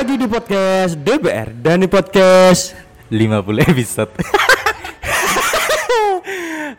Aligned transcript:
lagi 0.00 0.16
di 0.16 0.32
podcast 0.32 0.96
DPR 0.96 1.52
dan 1.60 1.84
di 1.84 1.88
podcast 1.92 2.72
50 3.12 3.68
episode. 3.68 4.08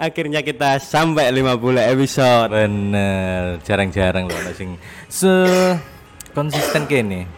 akhirnya 0.10 0.42
kita 0.42 0.82
sampai 0.82 1.30
50 1.30 1.86
episode. 1.86 2.50
Bener, 2.50 3.62
jarang-jarang 3.62 4.26
loh 4.26 4.42
sing 4.58 4.82
se 5.06 5.30
konsisten 6.34 6.90
kene. 6.90 7.30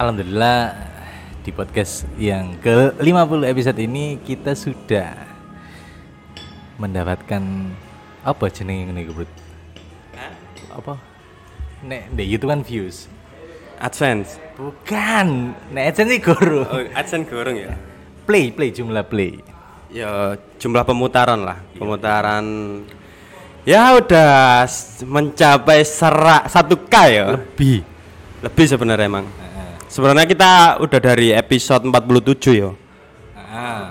Alhamdulillah 0.00 0.72
di 1.44 1.52
podcast 1.52 2.08
yang 2.16 2.56
ke 2.56 2.96
50 3.04 3.44
episode 3.44 3.76
ini 3.76 4.16
kita 4.24 4.56
sudah 4.56 5.12
mendapatkan 6.80 7.44
apa 8.24 8.44
jenenge 8.48 8.88
ngene 8.88 9.12
Bro? 9.12 9.28
Apa? 10.72 10.96
Nek 11.84 12.16
di 12.16 12.24
YouTube 12.32 12.48
kan 12.48 12.64
views. 12.64 13.12
AdSense. 13.80 14.38
Bukan, 14.54 15.54
nek 15.74 15.84
AdSense 15.90 16.12
iki 16.14 16.30
guru. 16.30 16.62
Oh, 16.62 16.82
AdSense 16.94 17.26
goreng 17.26 17.56
ya. 17.58 17.74
Play, 18.24 18.54
play 18.54 18.70
jumlah 18.70 19.04
play. 19.06 19.42
Ya 19.94 20.34
jumlah 20.58 20.82
pemutaran 20.82 21.46
lah, 21.46 21.62
pemutaran 21.78 22.44
ya 23.64 23.96
udah 23.96 24.66
mencapai 25.06 25.80
serak 25.86 26.50
1k 26.50 26.94
ya. 27.10 27.26
Lebih. 27.38 27.80
Lebih 28.44 28.66
sebenarnya 28.68 29.06
emang. 29.08 29.26
Sebenarnya 29.88 30.26
kita 30.26 30.52
udah 30.82 31.00
dari 31.00 31.30
episode 31.30 31.86
47 31.86 32.58
ya. 32.58 32.70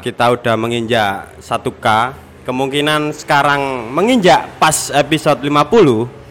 Kita 0.03 0.35
udah 0.35 0.55
menginjak 0.59 1.39
1k. 1.39 1.87
Kemungkinan 2.43 3.15
sekarang 3.15 3.87
menginjak 3.87 4.59
pas 4.59 4.91
episode 4.91 5.39
50 5.39 6.22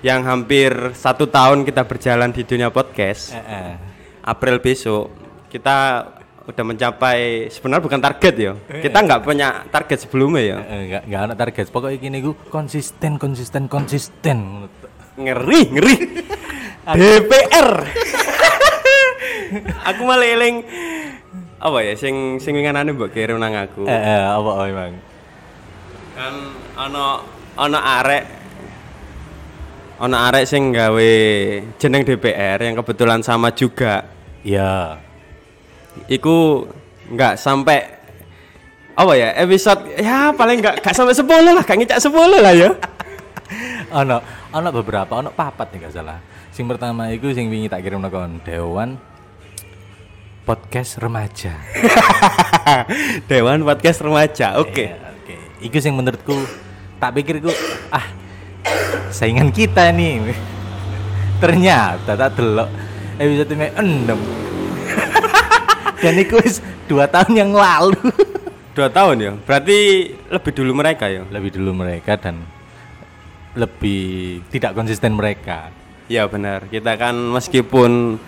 yang 0.00 0.22
hampir 0.22 0.70
satu 0.94 1.26
tahun 1.26 1.62
kita 1.62 1.82
berjalan 1.82 2.30
di 2.30 2.42
dunia 2.42 2.70
podcast. 2.70 3.34
Heeh. 3.34 3.74
April 4.22 4.60
besok 4.60 5.10
kita 5.48 6.04
udah 6.44 6.64
mencapai 6.64 7.48
sebenarnya 7.48 7.84
bukan 7.84 8.00
target 8.00 8.34
ya. 8.36 8.52
Kita 8.56 8.98
nggak 9.00 9.20
punya 9.20 9.68
target 9.68 9.98
sebelumnya 10.00 10.42
ya. 10.42 10.56
Eh, 10.60 10.82
nggak 10.88 11.02
nggak 11.04 11.22
ada 11.24 11.34
target 11.36 11.66
pokoknya 11.68 11.98
gini 11.98 12.18
gue 12.20 12.34
konsisten 12.48 13.16
konsisten 13.16 13.66
konsisten 13.66 14.68
Ngeri, 15.18 15.60
ngeri. 15.74 15.96
DPR. 16.94 17.70
aku 19.88 20.00
malah 20.04 20.24
eling 20.24 20.64
apa 21.58 21.78
ya 21.82 21.92
sing 21.98 22.38
sing 22.38 22.54
winganane 22.54 22.94
mbok 22.94 23.10
kirim 23.10 23.36
nang 23.36 23.50
aku. 23.52 23.82
eh, 23.82 23.92
eh, 23.92 24.22
apa 24.24 24.50
emang 24.64 24.92
Kan 26.14 26.34
ana 26.76 27.04
ana 27.56 27.78
arek 28.00 28.24
ana 29.98 30.30
arek 30.30 30.46
sing 30.46 30.70
gawe 30.70 31.12
jeneng 31.78 32.02
DPR 32.06 32.58
yang 32.62 32.78
kebetulan 32.78 33.20
sama 33.22 33.50
juga. 33.50 34.06
ya 34.46 35.02
Iku 36.06 36.66
nggak 37.10 37.34
sampai 37.34 37.98
apa 38.94 39.12
ya 39.18 39.34
episode 39.34 39.82
ya 39.98 40.30
paling 40.34 40.62
nggak 40.62 40.82
nggak 40.82 40.94
sampai 40.94 41.14
10 41.14 41.54
lah, 41.54 41.62
gak 41.66 41.78
ngicak 41.78 42.00
10 42.02 42.14
lah 42.38 42.54
ya. 42.54 42.70
ono 44.02 44.22
ono 44.54 44.68
beberapa 44.70 45.18
ono 45.18 45.32
papat 45.32 45.72
nih 45.72 45.88
gak 45.88 45.94
salah 45.96 46.18
sing 46.52 46.68
pertama 46.68 47.08
itu 47.08 47.32
sing 47.32 47.48
wingi 47.48 47.70
tak 47.70 47.80
kirim 47.80 48.04
kon 48.10 48.42
Dewan 48.44 49.00
podcast 50.44 51.00
remaja 51.00 51.56
Dewan 53.30 53.64
podcast 53.64 54.04
remaja. 54.04 54.60
Oke. 54.60 54.92
Ya, 54.92 54.96
oke 55.14 55.36
itu 55.64 55.78
sing 55.82 55.96
menurutku 55.96 56.36
tak 56.98 57.14
pikir 57.18 57.42
ku 57.42 57.50
ah 57.90 58.04
saingan 59.10 59.48
kita 59.52 59.90
nih 59.92 60.32
ternyata 61.38 62.14
tak 62.18 62.36
delok 62.36 62.68
episode 63.18 63.52
ini 63.54 63.68
enam 63.78 64.20
dan 66.02 66.14
itu 66.18 66.36
dua 66.88 67.04
tahun 67.10 67.32
yang 67.34 67.52
lalu 67.52 67.98
Dua 68.78 68.86
tahun 68.86 69.16
ya. 69.18 69.32
Berarti 69.34 69.78
lebih 70.30 70.52
dulu 70.54 70.70
mereka 70.78 71.10
ya. 71.10 71.26
lebih 71.34 71.50
dulu 71.50 71.82
mereka 71.82 72.14
dan 72.14 72.46
lebih 73.58 74.38
tidak 74.54 74.70
konsisten 74.70 75.18
mereka. 75.18 75.74
Ya 76.06 76.30
benar. 76.30 76.62
Kita 76.70 76.94
kan 76.94 77.10
meskipun 77.10 78.22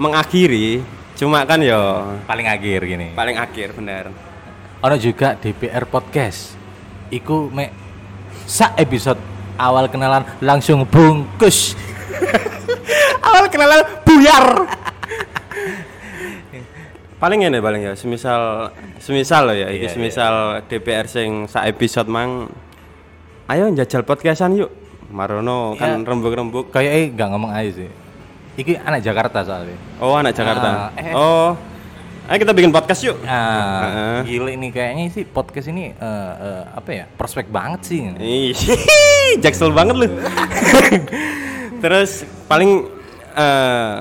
mengakhiri, 0.00 0.80
cuma 1.20 1.44
kan 1.44 1.60
ya 1.60 2.08
Paling 2.24 2.48
akhir 2.48 2.80
gini. 2.88 3.12
paling 3.12 3.36
akhir 3.36 3.76
benar. 3.76 4.08
Ono 4.80 4.96
juga 4.96 5.36
DPR 5.36 5.84
podcast. 5.84 6.56
Iku 7.12 7.52
mek 7.52 7.68
sak 8.48 8.80
episode 8.80 9.20
awal 9.56 9.88
kenalan 9.88 10.22
langsung 10.40 10.84
bungkus. 10.86 11.74
Awal 13.26 13.48
kenalan 13.48 13.80
buyar. 14.04 14.46
paling 17.22 17.38
ini 17.46 17.62
paling 17.62 17.82
ya, 17.86 17.92
semisal 17.94 18.74
semisal 18.98 19.46
loh 19.46 19.54
ya, 19.54 19.70
iki 19.70 19.86
Iya, 19.86 19.94
semisal 19.94 20.34
DPR 20.66 21.06
sing 21.06 21.46
sak 21.46 21.70
episode 21.70 22.10
mang 22.10 22.50
ayo 23.46 23.70
njajal 23.70 24.02
podcastan 24.02 24.58
yuk. 24.58 24.74
Marono 25.12 25.78
kan 25.78 26.02
Iya. 26.02 26.08
rembuk-rembuk. 26.08 26.72
Kayak 26.74 26.92
eh 26.98 27.06
nggak 27.14 27.28
ngomong 27.30 27.52
aja 27.52 27.84
sih. 27.84 27.90
Iki 28.58 28.80
anak 28.80 29.00
Jakarta 29.06 29.44
soalnya. 29.46 29.76
Oh, 30.02 30.16
anak 30.18 30.34
Jakarta. 30.34 30.90
Ah, 30.90 30.90
eh. 30.98 31.12
Oh. 31.14 31.52
Ayo 32.22 32.38
kita 32.38 32.54
bikin 32.54 32.70
podcast 32.70 33.02
yuk. 33.02 33.18
Ah, 33.26 33.82
Heeh. 33.82 34.18
gila 34.30 34.50
ini 34.54 34.70
kayaknya 34.70 35.10
sih 35.10 35.26
podcast 35.26 35.66
ini 35.66 35.90
eh, 35.90 36.32
eh, 36.38 36.62
apa 36.70 36.90
ya? 36.92 37.04
Prospek 37.10 37.50
banget 37.50 37.80
sih. 37.82 37.98
Ih, 38.14 38.54
jaksel 39.42 39.74
banget 39.74 39.96
lu. 39.96 40.08
Terus 41.82 42.22
paling 42.46 42.86
eh 43.34 43.96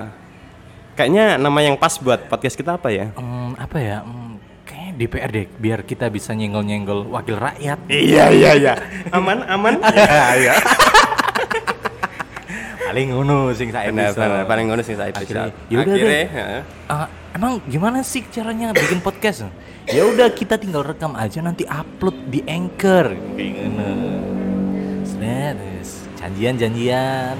kayaknya 0.93 1.41
nama 1.41 1.59
yang 1.59 1.75
pas 1.75 1.97
buat 1.97 2.29
podcast 2.29 2.53
kita 2.53 2.77
apa 2.77 2.93
ya? 2.93 3.09
Hmm, 3.17 3.57
apa 3.57 3.77
ya? 3.81 4.05
Hmm, 4.05 4.37
kayaknya 4.63 4.91
DPR 4.95 5.29
deh, 5.33 5.47
biar 5.57 5.79
kita 5.81 6.05
bisa 6.07 6.37
nyenggol-nyenggol 6.37 7.09
wakil 7.09 7.41
rakyat. 7.41 7.89
Iya 7.89 8.25
iya 8.29 8.51
iya. 8.53 8.73
Aman 9.09 9.41
aman. 9.43 9.81
Iya. 10.37 10.55
Paling 12.85 13.07
ngono 13.07 13.55
sing 13.55 13.71
episode. 13.71 14.19
benar 14.19 14.43
paling 14.45 14.65
ngono 14.67 14.83
sing 14.83 14.99
saya 14.99 15.09
Akhirnya, 15.09 15.47
episode. 15.47 15.71
yaudah 15.71 15.95
Akhirnya, 15.95 16.11
deh. 16.11 16.27
heeh. 16.27 16.61
Emang 17.31 17.63
gimana 17.63 18.03
sih 18.03 18.27
caranya 18.27 18.75
bikin 18.75 18.99
podcast? 18.99 19.47
ya 19.87 20.03
udah 20.05 20.29
kita 20.29 20.55
tinggal 20.55 20.83
rekam 20.83 21.15
aja 21.15 21.39
nanti 21.39 21.63
upload 21.63 22.13
di 22.27 22.43
Anchor 22.45 23.11
kayak. 23.33 24.13
Sret, 25.03 25.57
wis. 25.57 25.89
janjian-janjian 26.15 27.35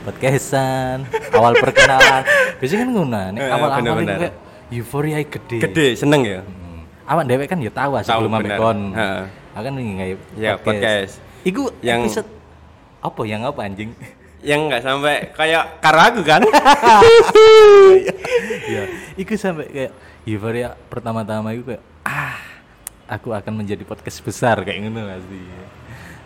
podcastan 0.00 1.04
awal 1.30 1.52
perkenalan 1.54 2.24
biasanya 2.56 2.80
kan 2.80 2.90
Eh, 3.36 3.50
awal-awal 3.50 3.76
ini 3.76 3.88
bener-bener. 4.00 4.18
kayak 4.18 4.34
euforia 4.72 5.18
gede 5.20 5.58
Gede 5.60 5.86
seneng 5.94 6.22
ya. 6.24 6.40
Hmm. 6.40 6.80
awak 7.04 7.24
dewek 7.28 7.46
kan 7.46 7.58
ya 7.60 7.68
tahu 7.68 7.92
sebelum 8.00 8.30
bener. 8.32 8.40
ambek 8.40 8.56
kon 8.56 8.78
Heeh. 8.90 9.22
aku 9.52 9.62
kan 9.62 9.72
nggak 9.76 10.08
Ya, 10.34 10.52
podcast. 10.56 11.12
Iku 11.42 11.62
Yang- 11.80 12.02
episode 12.08 12.28
apa 13.00 13.22
yang 13.24 13.42
apa 13.44 13.60
anjing 13.62 13.90
Yang 14.40 14.60
nggak 14.72 14.82
sampai 14.82 15.14
kayak 15.36 15.64
karagu 15.84 16.22
kan? 16.24 16.42
Iya, 18.70 18.86
itu 19.18 19.34
sampai 19.34 19.66
kayak 19.66 19.92
euforia 20.22 20.78
pertama-tama 20.86 21.50
itu 21.50 21.74
kayak 21.74 21.82
ah 22.06 22.38
aku 23.10 23.34
akan 23.34 23.58
menjadi 23.58 23.82
podcast 23.82 24.22
besar 24.22 24.62
kayak 24.62 24.86
gitu 24.86 25.02
pasti. 25.02 25.40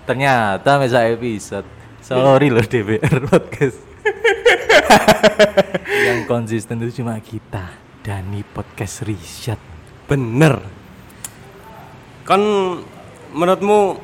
Ternyata 0.05 0.71
mesa 0.77 1.09
episode 1.09 1.65
sorry 2.05 2.53
loh 2.53 2.61
DPR 2.61 3.25
podcast. 3.25 3.81
Yang 6.07 6.21
konsisten 6.29 6.85
itu 6.85 7.01
cuma 7.01 7.17
kita 7.25 7.73
Dani 8.05 8.45
podcast 8.45 9.09
riset. 9.09 9.57
Bener. 10.05 10.61
Kan 12.29 12.41
menurutmu 13.33 13.97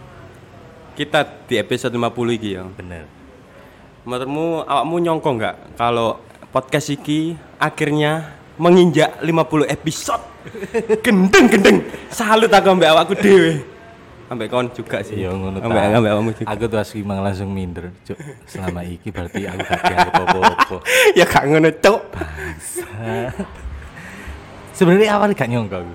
kita 0.98 1.44
di 1.44 1.60
episode 1.60 1.92
50 1.92 2.38
iki 2.40 2.56
ya. 2.56 2.64
Bener. 2.64 3.17
Menurutmu 4.08 4.64
awakmu 4.64 5.04
nyongko 5.04 5.30
nggak 5.36 5.56
kalau 5.76 6.16
podcast 6.48 6.88
iki 6.88 7.36
akhirnya 7.60 8.40
menginjak 8.56 9.20
50 9.20 9.68
episode? 9.68 10.24
gendeng 11.04 11.44
gendeng. 11.52 11.84
Salut 12.08 12.48
aku 12.48 12.72
ambek 12.72 12.88
awakku 12.88 13.12
dhewe. 13.20 13.60
Ambek 14.32 14.48
kon 14.48 14.72
juga 14.72 15.04
sih. 15.04 15.20
Iya 15.20 15.36
ngono 15.36 15.60
Ambek 15.60 15.82
ambek 15.92 16.10
awakmu 16.16 16.30
juga. 16.40 16.48
Aku 16.48 16.64
tuh 16.72 16.80
asli 16.80 17.04
emang 17.04 17.20
langsung 17.20 17.52
minder. 17.52 17.92
Cuk, 18.08 18.16
selama 18.48 18.80
iki 18.88 19.12
berarti 19.12 19.44
aku 19.44 19.60
gak 19.60 19.80
dianggap 19.84 20.14
apa-apa. 20.24 20.76
ya 21.20 21.24
gak 21.28 21.44
ngono, 21.44 21.68
Cuk. 21.68 22.00
Sebenarnya 24.72 25.20
awal 25.20 25.36
gak 25.36 25.52
nyongko 25.52 25.84
aku. 25.84 25.94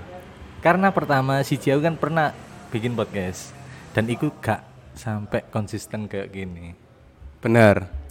Karena 0.62 0.94
pertama 0.94 1.42
si 1.42 1.58
Jauh 1.58 1.82
kan 1.82 1.98
pernah 1.98 2.30
bikin 2.70 2.94
podcast 2.94 3.58
dan 3.98 4.06
itu 4.06 4.30
gak 4.38 4.62
sampai 4.94 5.50
konsisten 5.50 6.06
kayak 6.06 6.30
gini. 6.30 6.78
Bener. 7.42 8.03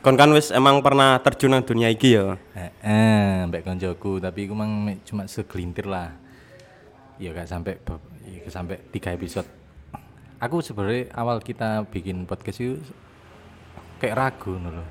Kon 0.00 0.16
kan 0.16 0.32
wis 0.32 0.48
emang 0.48 0.80
pernah 0.80 1.20
terjun 1.20 1.52
nang 1.52 1.60
dunia 1.60 1.92
iki 1.92 2.16
ya. 2.16 2.40
Eh, 2.80 3.44
mbak 3.44 3.68
konjoku, 3.68 4.16
tapi 4.16 4.48
aku 4.48 4.54
mang 4.56 4.88
cuma 5.04 5.28
segelintir 5.28 5.84
lah. 5.84 6.16
Ya 7.20 7.36
gak 7.36 7.52
sampai 7.52 7.76
ya 8.24 8.48
sampai 8.48 8.80
tiga 8.88 9.12
episode. 9.12 9.44
Aku 10.40 10.64
sebenarnya 10.64 11.12
awal 11.12 11.44
kita 11.44 11.84
bikin 11.92 12.24
podcast 12.24 12.64
itu 12.64 12.80
kayak 14.00 14.16
ragu 14.16 14.56
loh. 14.56 14.88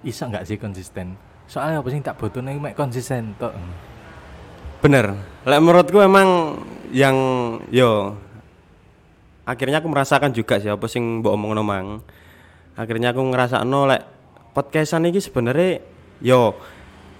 Bisa 0.00 0.24
nggak 0.24 0.48
sih 0.48 0.56
konsisten? 0.56 1.12
Soalnya 1.44 1.84
apa 1.84 1.88
sih 1.92 2.00
tak 2.00 2.16
butuhnya 2.16 2.56
mek 2.56 2.72
konsisten 2.72 3.36
tok. 3.36 3.52
Bener. 4.80 5.12
Lek 5.44 5.60
menurutku 5.60 6.00
emang 6.00 6.56
yang 6.88 7.14
yo 7.68 8.16
akhirnya 9.44 9.84
aku 9.84 9.92
merasakan 9.92 10.32
juga 10.32 10.56
sih 10.56 10.72
apa 10.72 10.88
sing 10.88 11.20
mbok 11.20 11.36
omongno 11.36 11.60
mang. 11.60 12.00
Akhirnya 12.72 13.12
aku 13.12 13.20
ngrasakno 13.20 13.80
lek 13.88 14.02
podcastan 14.56 15.08
iki 15.08 15.20
sebenarnya 15.20 15.80
yo 16.24 16.56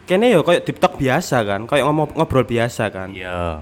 kene 0.09 0.33
yo 0.33 0.45
kayak 0.45 0.69
talk 0.81 0.97
biasa 0.97 1.45
kan, 1.45 1.65
kayak 1.69 1.85
ngomong 1.85 2.17
ngobrol 2.17 2.45
biasa 2.45 2.89
kan. 2.89 3.13
Iya. 3.13 3.61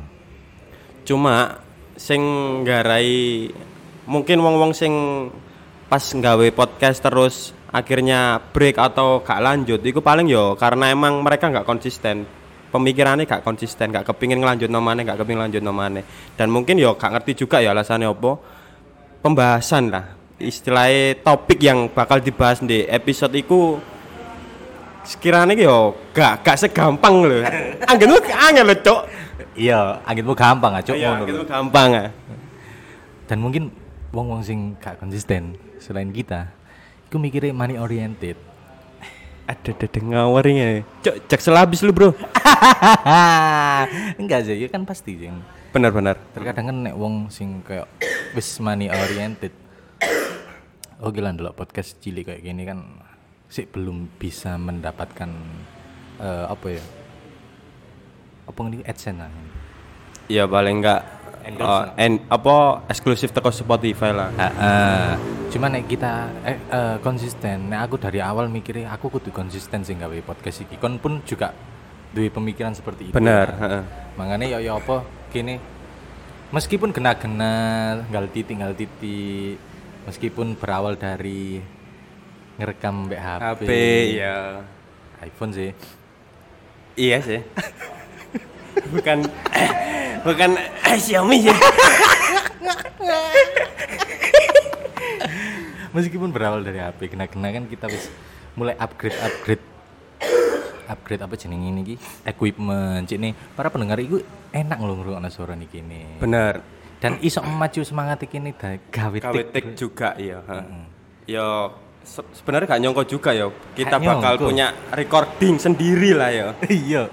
Cuma 1.04 1.60
sing 1.98 2.22
nggarai 2.64 3.50
mungkin 4.08 4.40
wong-wong 4.40 4.72
sing 4.72 4.94
pas 5.90 6.00
nggawe 6.00 6.48
podcast 6.54 7.02
terus 7.02 7.34
akhirnya 7.70 8.42
break 8.54 8.78
atau 8.78 9.22
gak 9.22 9.42
lanjut 9.42 9.78
itu 9.82 10.02
paling 10.02 10.26
yo 10.26 10.58
karena 10.58 10.90
emang 10.90 11.22
mereka 11.22 11.50
nggak 11.50 11.66
konsisten 11.66 12.26
pemikirannya 12.70 13.26
gak 13.26 13.42
konsisten 13.42 13.90
gak 13.90 14.06
kepingin 14.06 14.42
ngelanjut 14.42 14.70
nomane 14.70 15.02
gak 15.02 15.18
kepingin 15.22 15.46
lanjut 15.46 15.62
nomane 15.62 16.02
dan 16.34 16.50
mungkin 16.50 16.78
yo 16.78 16.94
gak 16.94 17.10
ngerti 17.14 17.42
juga 17.46 17.62
ya 17.62 17.74
alasannya 17.74 18.10
apa 18.10 18.32
pembahasan 19.22 19.90
lah 19.90 20.19
istilahnya 20.40 21.20
topik 21.20 21.60
yang 21.60 21.86
bakal 21.86 22.18
dibahas 22.18 22.58
di 22.58 22.88
episode 22.88 23.36
itu 23.36 23.76
sekiranya 25.04 25.52
yo 25.54 25.96
gak 26.10 26.40
gak 26.40 26.56
segampang 26.58 27.24
loh 27.24 27.44
angin 27.90 28.08
lu 28.08 28.18
angin 28.26 28.64
loh 28.64 28.76
cok 28.76 29.02
Iya, 29.50 30.00
anginmu 30.06 30.32
gampang 30.32 30.72
aja 30.72 30.94
Iya, 30.94 31.12
ngono 31.12 31.24
gitu 31.26 31.42
lho. 31.42 31.48
gampang 31.48 31.90
ah. 31.92 32.08
Dan 33.26 33.44
mungkin 33.44 33.68
wong-wong 34.08 34.40
sing 34.40 34.72
gak 34.78 34.96
konsisten 34.96 35.58
selain 35.76 36.08
kita, 36.08 36.48
iku 37.10 37.20
mikirnya 37.20 37.52
money 37.52 37.76
oriented. 37.76 38.40
Ada 39.44 39.74
ada 39.74 40.00
ngawurnya. 40.00 40.86
Cok, 41.02 41.16
cek 41.28 41.40
selabis 41.42 41.82
lu, 41.82 41.92
Bro. 41.92 42.14
Enggak 44.20 44.46
sih, 44.46 44.56
ya 44.56 44.68
kan 44.70 44.86
pasti 44.86 45.18
yang 45.18 45.42
Benar 45.70 45.92
benar. 45.92 46.16
terkadang 46.32 46.64
kan 46.66 46.76
nek 46.86 46.94
wong 46.96 47.28
sing 47.28 47.60
kayak 47.60 47.86
wis 48.32 48.56
money 48.58 48.88
oriented. 48.88 49.52
Oh 51.00 51.08
gila 51.08 51.32
ndelok 51.32 51.56
podcast 51.56 51.96
cilik 52.04 52.28
kayak 52.28 52.44
gini 52.44 52.62
kan 52.68 52.84
sih 53.48 53.64
belum 53.64 54.20
bisa 54.20 54.60
mendapatkan 54.60 55.32
eh, 56.20 56.44
apa 56.44 56.66
ya? 56.68 56.84
Apa 58.44 58.58
ini 58.68 58.84
AdSense 58.84 59.24
lah. 59.24 59.32
Iya 60.28 60.44
paling 60.44 60.84
enggak 60.84 61.00
oh, 61.64 61.82
en, 61.96 62.20
apa 62.28 62.84
eksklusif 62.92 63.32
teko 63.32 63.48
Spotify 63.48 64.12
lah. 64.12 64.28
Heeh. 64.36 65.10
Cuma 65.48 65.72
nek 65.72 65.88
kita 65.88 66.28
eh, 66.44 66.60
eh, 66.68 66.96
konsisten, 67.00 67.72
nek 67.72 67.88
aku 67.88 67.96
dari 67.96 68.20
awal 68.20 68.52
mikirnya 68.52 68.92
aku 68.92 69.08
kudu 69.08 69.32
konsisten 69.32 69.80
sih 69.80 69.96
gawe 69.96 70.14
podcast 70.20 70.68
iki. 70.68 70.76
Kon 70.76 71.00
pun 71.00 71.24
juga 71.24 71.56
duwe 72.12 72.28
pemikiran 72.28 72.76
seperti 72.76 73.08
itu. 73.08 73.16
Benar, 73.16 73.56
kan? 73.56 73.60
heeh. 73.64 73.82
Makanya 74.20 74.46
ya 74.52 74.58
ya 74.60 74.76
apa 74.76 75.00
gini 75.32 75.56
meskipun 76.50 76.90
kena-kena 76.90 77.52
tinggal 78.06 78.26
titik 78.28 78.46
tinggal 78.50 78.72
titik 78.74 79.56
meskipun 80.04 80.54
berawal 80.54 80.94
dari 80.94 81.60
ngerekam 82.56 83.08
mbak 83.08 83.20
HP, 83.20 83.40
HP 83.42 83.70
ya. 84.16 84.36
iPhone 85.22 85.52
sih 85.52 85.70
Iya 86.94 87.18
sih. 87.22 87.40
bukan 88.92 89.24
bukan 90.20 90.50
eh, 90.84 90.98
Xiaomi 90.98 91.36
sih. 91.40 91.56
meskipun 95.90 96.30
berawal 96.30 96.62
dari 96.62 96.78
HP 96.78 97.10
kena-kena 97.10 97.50
kan 97.50 97.64
kita 97.66 97.86
wis 97.88 98.06
mulai 98.54 98.74
upgrade 98.76 99.16
upgrade 99.16 99.64
upgrade 100.86 101.22
apa 101.22 101.34
jeneng 101.34 101.66
ini 101.66 101.80
ki 101.84 101.94
equipment 102.24 103.06
cik 103.06 103.18
nih 103.18 103.32
para 103.54 103.70
pendengar 103.70 103.98
itu 103.98 104.22
enak 104.50 104.78
loh 104.78 104.94
ngrungokno 104.96 105.28
suara 105.28 105.54
niki 105.54 105.82
nih 105.82 106.18
Benar. 106.18 106.79
Dan 107.00 107.16
iso 107.18 107.40
memacu 107.40 107.80
semangat 107.80 108.20
iki 108.20 108.36
nih 108.36 108.52
da 108.54 108.76
gawe 108.76 109.16
tik 109.50 109.72
juga 109.74 110.12
iya. 110.14 110.38
heeh. 110.42 110.84
Yo 111.26 111.72
se- 112.00 112.28
sebenarnya 112.34 112.68
gak 112.68 112.80
nyongko 112.80 113.02
juga 113.04 113.30
yo. 113.32 113.50
Kita 113.72 113.96
Gak 113.96 114.04
bakal 114.04 114.32
nyongko. 114.36 114.46
punya 114.46 114.66
recording 114.90 115.56
sendiri 115.56 116.12
lah 116.12 116.30
yo. 116.30 116.48
iya 116.68 117.08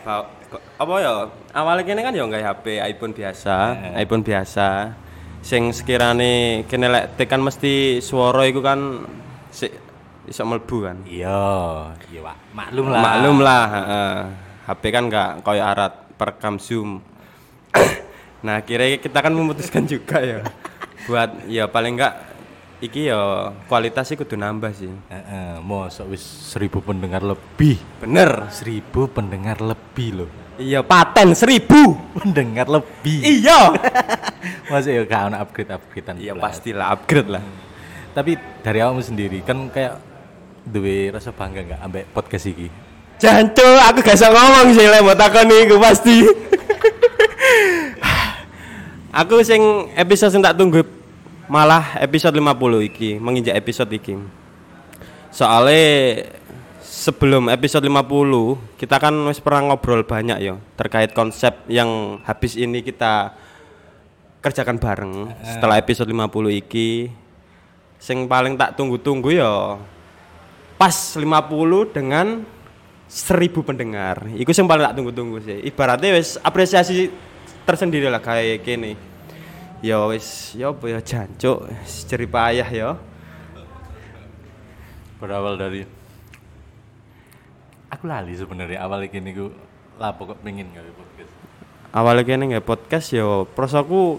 kok- 0.50 0.64
apa 0.76 0.94
ya 0.98 1.12
awalnya 1.52 1.84
kene 1.84 2.00
kan 2.00 2.10
ya 2.10 2.24
nggak 2.24 2.42
HP 2.42 2.64
iPhone 2.80 3.12
biasa 3.12 3.54
iPhone 3.94 4.22
biasa 4.22 4.68
sing 5.40 5.70
sekirane 5.70 6.64
kene 6.66 6.86
lek 6.86 7.14
tekan 7.14 7.38
mesti 7.38 7.74
suara 7.98 8.42
iku 8.44 8.58
kan 8.58 9.06
sik 9.48 9.70
iso 10.26 10.42
mlebu 10.42 10.76
kan 10.82 10.96
iya 11.06 11.38
iya 12.08 12.20
pak 12.20 12.36
maklum 12.52 12.86
lah 12.88 13.00
maklum 13.00 13.36
lah 13.40 13.64
heeh. 13.68 14.14
HP 14.66 14.82
kan 14.88 15.04
nggak 15.06 15.30
koyo 15.40 15.62
arat 15.62 15.94
perekam 16.14 16.58
zoom 16.58 16.98
nah 18.40 18.60
kira 18.64 18.88
kita 18.96 19.18
kan 19.20 19.32
memutuskan 19.32 19.84
juga 19.92 20.20
ya. 20.20 20.40
Buat 21.08 21.48
ya 21.48 21.64
paling 21.66 21.96
enggak 21.96 22.14
iki 22.80 23.12
ya 23.12 23.52
kualitasnya 23.68 24.16
kudu 24.20 24.36
nambah 24.36 24.72
sih. 24.72 24.88
Heeh, 24.88 25.60
mau 25.60 25.88
sok 25.88 26.12
wis 26.12 26.22
seribu 26.22 26.80
pendengar 26.80 27.24
lebih. 27.24 27.76
Bener. 28.00 28.48
Seribu 28.52 29.08
pendengar 29.08 29.60
lebih 29.60 30.24
loh 30.24 30.30
iya 30.60 30.84
paten 30.84 31.32
seribu. 31.32 31.96
Pendengar 32.14 32.68
lebih. 32.68 33.18
Iya. 33.24 33.74
Masih 34.70 35.02
ya 35.02 35.02
gak 35.08 35.22
ada 35.32 35.36
upgrade 35.42 35.72
upgradean 35.72 36.16
iya 36.20 36.32
pastilah 36.36 36.92
upgrade 36.94 37.30
lah. 37.32 37.42
Tapi 38.12 38.36
dari 38.60 38.78
awalmu 38.84 39.00
sendiri 39.00 39.40
kan 39.42 39.72
kayak 39.72 39.98
duwe 40.60 41.08
rasa 41.08 41.32
bangga 41.32 41.64
nggak 41.64 41.80
ambek 41.80 42.04
podcast 42.12 42.46
iki? 42.52 42.68
Jancu, 43.20 43.66
aku 43.84 44.00
gak 44.04 44.16
bisa 44.16 44.28
ngomong 44.32 44.68
sih 44.76 44.86
lek 44.86 45.00
mau 45.02 45.16
takon 45.16 45.48
iku 45.48 45.76
pasti. 45.80 46.16
Aku 49.10 49.42
sing 49.42 49.90
episode 49.98 50.30
sing 50.34 50.42
tak 50.42 50.54
tunggu 50.54 50.86
malah 51.50 51.98
episode 51.98 52.38
50 52.38 52.86
iki, 52.86 53.18
menginjak 53.18 53.58
episode 53.58 53.90
iki. 53.90 54.14
Soalnya 55.34 56.26
sebelum 56.80 57.50
episode 57.50 57.86
50 57.86 58.78
kita 58.78 58.96
kan 58.98 59.14
wis 59.30 59.42
pernah 59.42 59.70
ngobrol 59.70 60.02
banyak 60.02 60.38
ya 60.42 60.54
terkait 60.74 61.14
konsep 61.14 61.54
yang 61.70 62.20
habis 62.26 62.58
ini 62.58 62.82
kita 62.82 63.34
kerjakan 64.42 64.76
bareng 64.76 65.32
setelah 65.46 65.78
episode 65.78 66.10
50 66.10 66.60
iki 66.60 67.08
sing 68.00 68.26
paling 68.26 68.56
tak 68.56 68.74
tunggu-tunggu 68.74 69.32
ya 69.32 69.78
pas 70.80 70.96
50 71.14 71.92
dengan 71.92 72.40
1000 73.10 73.66
pendengar. 73.66 74.22
Iku 74.38 74.54
sing 74.54 74.70
paling 74.70 74.86
tak 74.86 74.94
tunggu-tunggu 74.96 75.42
sih. 75.42 75.58
Ibaratnya 75.66 76.14
wis 76.14 76.38
apresiasi 76.40 77.10
tersendiri 77.66 78.06
lah 78.08 78.22
kayak 78.22 78.62
gini. 78.64 78.94
Ya 79.80 79.96
wis, 80.04 80.52
ya 80.52 80.76
apa 80.76 80.84
ya 80.92 81.00
jancuk, 81.00 81.64
wis 81.68 82.04
jerih 82.04 82.28
payah 82.28 82.68
ya. 82.68 82.90
berawal 85.20 85.60
dari 85.60 85.84
aku 87.92 88.08
lali 88.08 88.32
sebenarnya 88.32 88.80
awal 88.80 89.04
gini 89.04 89.36
ku 89.36 89.52
lah 90.00 90.16
pokok 90.16 90.40
pengen 90.40 90.72
gawe 90.72 90.90
podcast 90.96 91.32
Awalnya 91.90 92.22
kene 92.24 92.44
nggak 92.54 92.64
podcast 92.64 93.12
ya, 93.12 93.44
prosoku 93.44 94.16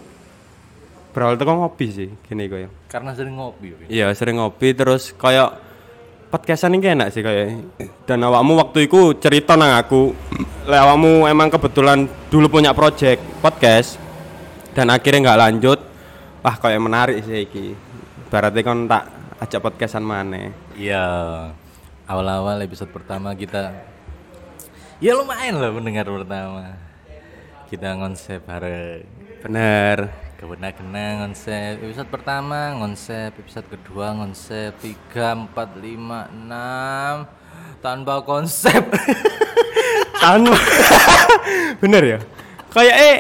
berawal 1.16 1.40
teko 1.42 1.56
ngopi 1.58 1.88
sih, 1.90 2.10
gini 2.28 2.46
kok 2.52 2.60
ya. 2.62 2.70
karena 2.92 3.16
sering 3.16 3.34
ngopi 3.40 3.74
ya. 3.74 3.88
Iya, 3.90 4.08
sering 4.14 4.38
ngopi 4.38 4.76
terus 4.78 5.16
kayak 5.16 5.56
podcastan 6.30 6.76
ini 6.76 6.92
enak 6.92 7.10
sih 7.16 7.24
kayak 7.24 7.64
dan 8.06 8.22
awakmu 8.28 8.60
waktu 8.60 8.92
itu 8.92 9.16
cerita 9.20 9.56
nang 9.56 9.74
aku 9.76 10.12
le 10.72 10.80
awakmu 10.80 11.28
emang 11.28 11.52
kebetulan 11.52 12.08
dulu 12.32 12.48
punya 12.48 12.72
project 12.72 13.20
podcast 13.44 14.00
dan 14.72 14.88
akhirnya 14.88 15.28
nggak 15.28 15.42
lanjut 15.44 15.84
wah 16.40 16.56
kayak 16.56 16.80
menarik 16.80 17.20
sih 17.28 17.44
iki 17.44 17.76
berarti 18.32 18.64
kan 18.64 18.88
tak 18.88 19.12
ajak 19.44 19.60
podcastan 19.60 20.08
mana 20.08 20.56
Iya, 20.80 21.04
awal-awal 22.08 22.64
episode 22.64 22.88
pertama 22.88 23.36
kita 23.36 23.84
ya 25.04 25.12
lumayan 25.12 25.60
lah 25.60 25.76
pendengar 25.76 26.08
pertama. 26.08 26.80
Kita 27.68 27.92
konsep 28.00 28.40
bareng. 28.48 29.04
bener 29.44 30.08
Kena-kena 30.40 31.28
konsep 31.28 31.84
episode 31.84 32.08
pertama, 32.08 32.80
konsep 32.80 33.36
episode 33.36 33.68
kedua, 33.68 34.16
konsep 34.16 34.72
tiga, 34.80 35.36
empat, 35.36 35.76
lima, 35.84 36.32
enam 36.32 37.28
tanpa 37.84 38.24
konsep. 38.24 38.88
tanpa 40.22 40.56
bener 41.82 42.04
ya 42.06 42.20
kayak 42.72 42.96
eh 42.96 43.18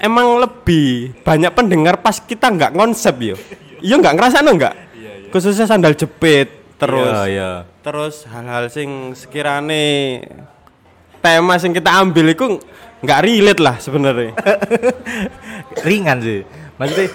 emang 0.00 0.40
lebih 0.40 1.12
banyak 1.26 1.52
pendengar 1.52 1.98
pas 2.00 2.16
kita 2.22 2.48
nggak 2.48 2.72
konsep 2.72 3.14
yo 3.18 3.36
iya 3.82 3.98
nggak 3.98 4.14
ngerasa 4.16 4.40
nggak 4.40 4.74
khususnya 5.34 5.66
sandal 5.66 5.98
jepit 5.98 6.48
terus 6.80 7.12
Iya, 7.12 7.22
iya. 7.28 7.50
terus 7.84 8.24
hal-hal 8.24 8.72
sing 8.72 9.12
sekirane 9.12 10.24
tema 11.20 11.60
sing 11.60 11.76
kita 11.76 12.00
ambil 12.00 12.32
itu 12.32 12.56
nggak 13.00 13.20
relate 13.24 13.60
lah 13.60 13.76
sebenarnya 13.80 14.32
ringan 15.86 16.18
sih. 16.20 16.40
Maksudnya 16.76 17.08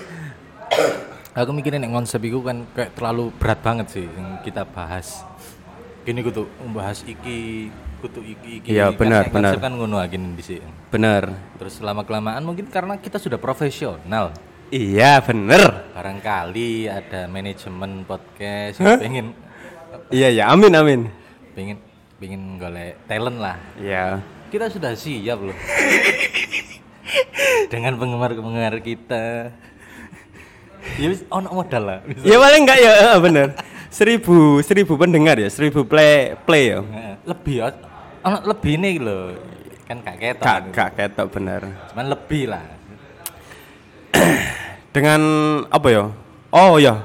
aku 1.33 1.51
mikirin 1.53 1.81
nek 1.81 1.93
konsep 1.93 2.21
itu 2.25 2.41
kan 2.41 2.65
kayak 2.73 2.93
terlalu 2.97 3.29
berat 3.37 3.59
banget 3.61 3.87
sih 3.93 4.05
yang 4.05 4.41
kita 4.41 4.65
bahas. 4.65 5.25
Gini 6.05 6.21
kudu 6.21 6.45
membahas 6.61 7.01
iki 7.05 7.69
kudu 8.05 8.21
iki 8.21 8.49
iki. 8.61 8.67
Iya, 8.69 8.93
Kan 8.93 9.01
benar, 9.01 9.23
benar. 9.33 9.53
kan 9.57 9.73
ngono 9.73 9.97
aja 9.97 10.13
di 10.13 10.43
sini. 10.45 10.69
Bener. 10.93 11.33
Terus 11.57 11.81
lama 11.81 12.05
kelamaan 12.05 12.45
mungkin 12.45 12.69
karena 12.69 13.01
kita 13.01 13.17
sudah 13.17 13.41
profesional. 13.41 14.29
Iya, 14.69 15.21
bener. 15.25 15.89
Barangkali 15.93 16.85
ada 16.85 17.25
manajemen 17.25 18.05
podcast 18.05 18.77
yang 18.77 19.01
pengen 19.01 19.27
Iya, 20.13 20.29
ya. 20.29 20.43
Amin, 20.53 20.73
amin. 20.77 21.01
pengen 21.55 21.77
pengen 22.19 22.59
golek 22.59 22.99
talent 23.07 23.39
lah. 23.41 23.57
Iya. 23.79 24.19
Kita 24.51 24.69
sudah 24.69 24.93
siap 24.93 25.39
loh. 25.41 25.55
Dengan 27.73 27.97
penggemar-penggemar 27.97 28.77
kita. 28.81 29.49
Ya 31.01 31.07
wis 31.09 31.25
ono 31.33 31.49
modal 31.49 31.83
lah. 31.83 31.99
Ya 32.21 32.37
paling 32.37 32.61
enggak 32.67 32.77
ya, 32.77 33.17
bener. 33.17 33.47
Seribu, 33.89 34.59
seribu 34.61 34.99
pendengar 34.99 35.39
ya, 35.39 35.47
seribu 35.47 35.87
play, 35.87 36.35
play 36.43 36.75
ya. 36.75 36.83
Lebih 37.23 37.55
ya. 37.63 37.67
Ono 38.25 38.37
lebih 38.41 38.73
nih 38.81 38.95
loh. 38.97 39.37
Kan 39.85 40.01
gak 40.01 40.17
ketok. 40.17 40.45
Gak, 40.45 40.59
gak 40.73 40.89
ketok 40.97 41.27
bener. 41.29 41.61
Cuman 41.93 42.05
lebih 42.09 42.43
lah. 42.49 42.65
Dengan 44.95 45.21
apa 45.69 45.87
ya? 45.93 46.03
Oh 46.49 46.79
ya, 46.79 47.03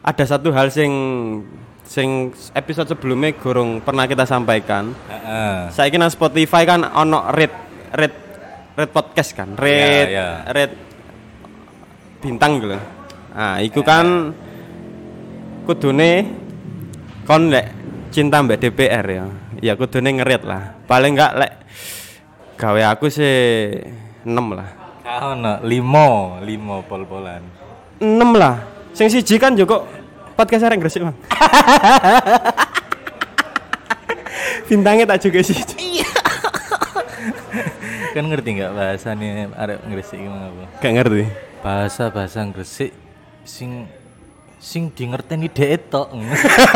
ada 0.00 0.24
satu 0.24 0.48
hal 0.50 0.72
sing 0.72 0.90
sing 1.84 2.32
episode 2.56 2.88
sebelumnya 2.88 3.36
gorong 3.36 3.84
pernah 3.84 4.08
kita 4.08 4.24
sampaikan. 4.24 4.96
Heeh. 5.06 5.68
Saya 5.70 5.92
kira 5.92 6.08
Spotify 6.08 6.64
kan 6.64 6.82
ono 6.82 7.28
rate 7.30 7.58
rate 7.92 8.18
rate 8.74 8.92
podcast 8.92 9.30
kan, 9.36 9.52
rate 9.54 10.08
Iya, 10.08 10.10
iya. 10.10 10.28
rate 10.48 10.76
bintang 12.24 12.64
gitu. 12.64 12.80
Nah, 13.36 13.60
itu 13.60 13.80
kan 13.84 14.32
kudune 15.68 16.26
kon 17.28 17.52
lek 17.52 17.70
cinta 18.10 18.40
mbak 18.40 18.58
DPR 18.58 19.06
ya. 19.06 19.26
Ya 19.58 19.74
kudune 19.74 20.14
ngerit 20.14 20.46
lah. 20.46 20.78
Paling 20.86 21.18
enggak 21.18 21.34
lek 21.34 21.52
gawe 22.58 22.94
aku 22.94 23.10
sih 23.10 23.70
6 24.22 24.34
lah. 24.54 24.68
Kau 25.02 25.34
no 25.34 25.58
limo, 25.66 26.38
limo 26.42 26.86
pol-polan. 26.86 27.42
6 27.98 28.06
lah. 28.38 28.62
Sing 28.94 29.10
siji 29.10 29.38
kan 29.38 29.58
juga 29.58 29.82
podcast 30.38 30.66
arek 30.66 30.78
Gresik, 30.82 31.02
Bang. 31.06 31.18
Bintangnya 34.70 35.06
tak 35.10 35.26
juga 35.26 35.42
sih. 35.42 35.58
kan 38.14 38.24
ngerti 38.26 38.58
nggak 38.58 38.72
bahasanya 38.74 39.50
arek 39.58 39.78
Gresik 39.90 40.18
gimana 40.22 40.54
apa? 40.54 40.64
Gak 40.78 40.92
ngerti. 40.98 41.24
Bahasa 41.62 42.14
bahasa 42.14 42.46
Gresik 42.46 42.94
sing 43.42 43.90
sing 44.58 44.90
di 44.90 45.06
ngerteni 45.06 45.46
dhek 45.48 45.88
tok. 45.88 46.10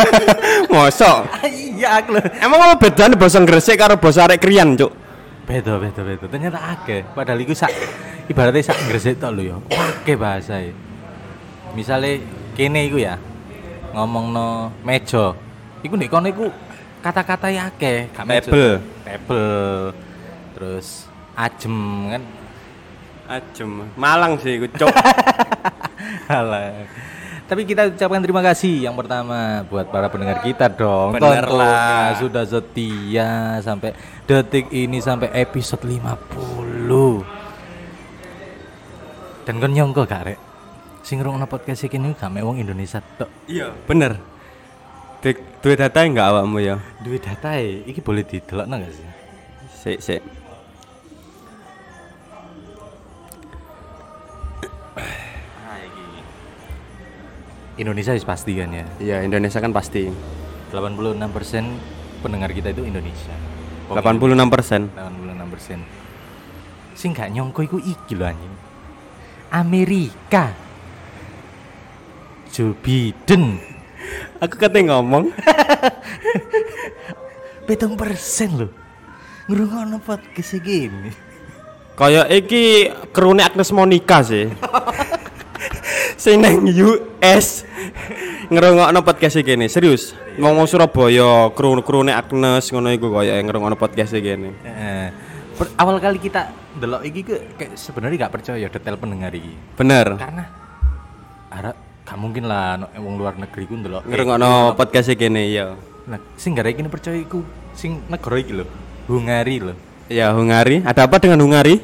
Mosok. 0.73 1.19
Iya 1.51 1.99
aku 1.99 2.15
lho. 2.17 2.23
Emang 2.39 2.59
apa 2.63 2.79
bedanya 2.79 3.19
bahasa 3.19 3.43
Gresik 3.43 3.77
karo 3.77 3.99
bahasa 3.99 4.25
arek 4.25 4.39
Krian, 4.39 4.79
Cuk? 4.79 4.95
Beda 5.45 5.77
beda 5.83 6.01
beda. 6.07 6.25
Ternyata 6.31 6.59
akeh. 6.79 7.03
Padahal 7.11 7.43
iku 7.43 7.53
sak 7.53 7.75
ibaratnya 8.31 8.63
sak 8.63 8.79
Gresik 8.87 9.19
tok 9.19 9.35
lho 9.35 9.43
ya. 9.43 9.57
Akeh 9.75 10.15
bahasa 10.15 10.63
Misale 11.75 12.23
kene 12.55 12.87
iku 12.87 13.03
ya 13.03 13.19
ngomongno 13.93 14.71
meja. 14.87 15.35
Iku 15.83 15.99
nek 15.99 16.09
kono 16.09 16.31
iku 16.31 16.47
kata-kata 17.03 17.51
ya 17.51 17.67
akeh. 17.67 18.15
Gak 18.15 18.25
meja. 18.25 18.47
Table. 18.47 18.73
Table. 19.03 19.91
Terus 20.55 21.11
ajem 21.35 21.77
kan. 22.15 22.23
Ajem. 23.33 23.71
Malang 23.99 24.39
sih 24.39 24.61
iku, 24.61 24.67
Cuk. 24.77 24.93
Alah. 26.29 26.87
Tapi 27.53 27.69
kita 27.69 27.85
ucapkan 27.85 28.25
terima 28.25 28.41
kasih 28.41 28.89
yang 28.89 28.97
pertama 28.97 29.61
buat 29.69 29.85
para 29.93 30.09
pendengar 30.09 30.41
kita 30.41 30.73
dong. 30.73 31.21
Bener 31.21 31.45
lah. 31.53 32.17
sudah 32.17 32.49
setia 32.49 33.61
sampai 33.61 33.93
detik 34.25 34.73
ini 34.73 35.05
sampai 35.05 35.29
episode 35.37 35.85
50. 35.85 36.89
Dan 39.45 39.61
kon 39.61 39.69
nyongko 39.69 40.09
gak 40.09 40.33
rek? 40.33 40.41
Sing 41.05 41.21
ngrungokno 41.21 41.45
podcast 41.45 41.85
iki 41.85 42.01
gak 42.01 42.33
wong 42.41 42.57
Indonesia 42.57 43.05
tok. 43.21 43.29
Iya, 43.45 43.69
bener. 43.85 44.17
Duit 45.61 45.77
data 45.77 46.09
enggak 46.09 46.33
awakmu 46.33 46.57
ya? 46.57 46.81
Duit 47.05 47.21
data 47.21 47.61
iki 47.61 48.01
boleh 48.01 48.25
didelokno 48.25 48.81
gak 48.81 48.97
sih? 48.97 49.05
Sik, 49.77 50.01
sik. 50.01 50.42
Indonesia 57.81 58.13
wis 58.13 58.27
pasti 58.27 58.59
kan 58.59 58.69
ya. 58.73 58.85
Iya, 59.01 59.17
Indonesia 59.25 59.61
kan 59.61 59.73
pasti. 59.73 60.09
86% 60.73 62.25
pendengar 62.25 62.51
kita 62.53 62.73
itu 62.73 62.85
Indonesia. 62.85 63.35
86 63.93 64.49
persen. 64.49 64.89
86 64.97 65.53
persen 65.53 65.81
sing 67.03 67.17
gak 67.17 67.33
nyongko 67.33 67.61
iku 67.67 67.79
iki 67.81 68.15
lho 68.15 68.29
anjing 68.29 68.55
Amerika 69.53 70.53
Joe 72.53 72.77
Biden 72.79 73.59
Aku 74.43 74.59
kate 74.59 74.83
ngomong. 74.83 75.31
petong 77.67 77.99
persen 77.99 78.55
lho 78.55 78.69
ngrungokno 79.51 79.99
podcast 79.99 80.63
gini 80.63 81.11
Kayak 81.93 82.33
iki 82.33 82.89
kerune 83.13 83.45
Agnes 83.45 83.69
Monica 83.69 84.25
sih. 84.25 84.49
Sing 86.23 86.39
nang 86.39 86.63
US 86.63 87.67
ngerungokno 88.47 89.03
podcast 89.03 89.43
iki 89.43 89.59
gini, 89.59 89.67
serius. 89.67 90.15
Ngomong 90.39 90.71
Surabaya, 90.71 91.51
kru 91.51 91.83
krune 91.83 92.15
Agnes 92.15 92.71
ngono 92.71 92.95
iku 92.95 93.11
kaya 93.11 93.43
ngerungokno 93.43 93.75
podcast 93.75 94.15
iki 94.15 94.31
gini. 94.31 94.55
Eh, 94.63 95.11
awal 95.83 95.99
kali 95.99 96.23
kita 96.23 96.55
delok 96.79 97.03
iki 97.03 97.27
ke 97.27 97.59
kayak 97.59 97.75
sebenarnya 97.75 98.31
gak 98.31 98.39
percaya 98.39 98.67
detail 98.71 98.97
pendengar 99.03 99.35
iki 99.35 99.51
Bener. 99.75 100.15
karena 100.15 100.45
ada 101.51 101.75
gak 102.07 102.19
mungkin 102.23 102.47
lah 102.47 102.79
no, 102.79 102.87
wong 103.03 103.19
luar 103.19 103.35
negeri 103.35 103.67
ku 103.67 103.75
ndelok 103.83 104.07
Ngerungokno 104.07 104.79
podcast 104.79 105.11
iki 105.11 105.27
gini, 105.27 105.59
iya. 105.59 105.75
nah 106.07 106.23
sing 106.39 106.55
gara 106.55 106.71
iki 106.71 106.87
percaya 106.87 107.19
iku 107.19 107.43
sing 107.75 107.99
negara 108.07 108.39
iki 108.39 108.63
lho 108.63 108.67
Hungari 109.11 109.59
lho 109.59 109.75
Ya, 110.07 110.31
Hungari. 110.31 110.87
Ada 110.87 111.11
apa 111.11 111.19
dengan 111.19 111.43
Hungari? 111.43 111.83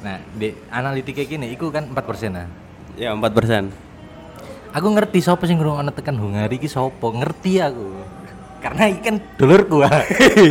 nah 0.00 0.20
di 0.36 0.52
analitika 0.72 1.20
gini 1.24 1.52
iku 1.52 1.68
kan 1.68 1.88
4 1.88 1.96
persen 2.04 2.32
nah 2.32 2.48
Ya, 2.94 3.10
4 3.10 3.26
persen. 3.34 3.74
Aku 4.74 4.90
ngerti 4.90 5.22
sapa 5.22 5.46
sing 5.46 5.58
ngrungokno 5.58 5.94
tekan 5.94 6.18
Hungari 6.18 6.58
iki 6.58 6.66
sapa, 6.66 7.06
ngerti 7.10 7.62
aku. 7.62 7.94
Karena 8.58 8.90
iki 8.90 9.00
kan 9.06 9.16
dulurku. 9.38 9.86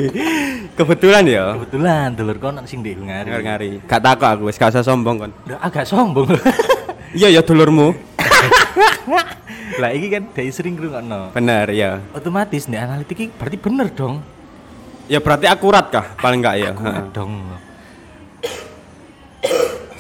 Kebetulan 0.80 1.24
ya. 1.28 1.60
Kebetulan 1.60 2.16
dulurku 2.16 2.46
ono 2.52 2.64
sing 2.64 2.80
di 2.80 2.96
Hungari. 2.96 3.28
Ngari. 3.28 3.72
Gak 3.84 4.02
takut 4.04 4.28
aku, 4.28 4.44
wis 4.48 4.56
gak 4.56 4.72
usah 4.76 4.84
sombong 4.84 5.28
kon. 5.28 5.32
Udah 5.48 5.60
agak 5.60 5.88
sombong. 5.88 6.30
Iya 7.14 7.30
ya 7.30 7.42
dulurmu. 7.46 7.94
lah 9.82 9.94
iki 9.94 10.10
kan 10.10 10.34
dari 10.34 10.50
sering 10.50 10.74
ngrungokno. 10.74 11.30
Bener 11.30 11.70
ya. 11.70 12.02
Otomatis 12.10 12.66
di 12.66 12.74
analitik 12.74 13.38
berarti 13.38 13.58
bener 13.62 13.94
dong. 13.94 14.18
Ya 15.06 15.22
berarti 15.22 15.46
akurat 15.46 15.94
kah? 15.94 16.18
Paling 16.18 16.42
enggak 16.42 16.58
ya. 16.58 16.74
Akurat 16.74 17.14
dong. 17.14 17.54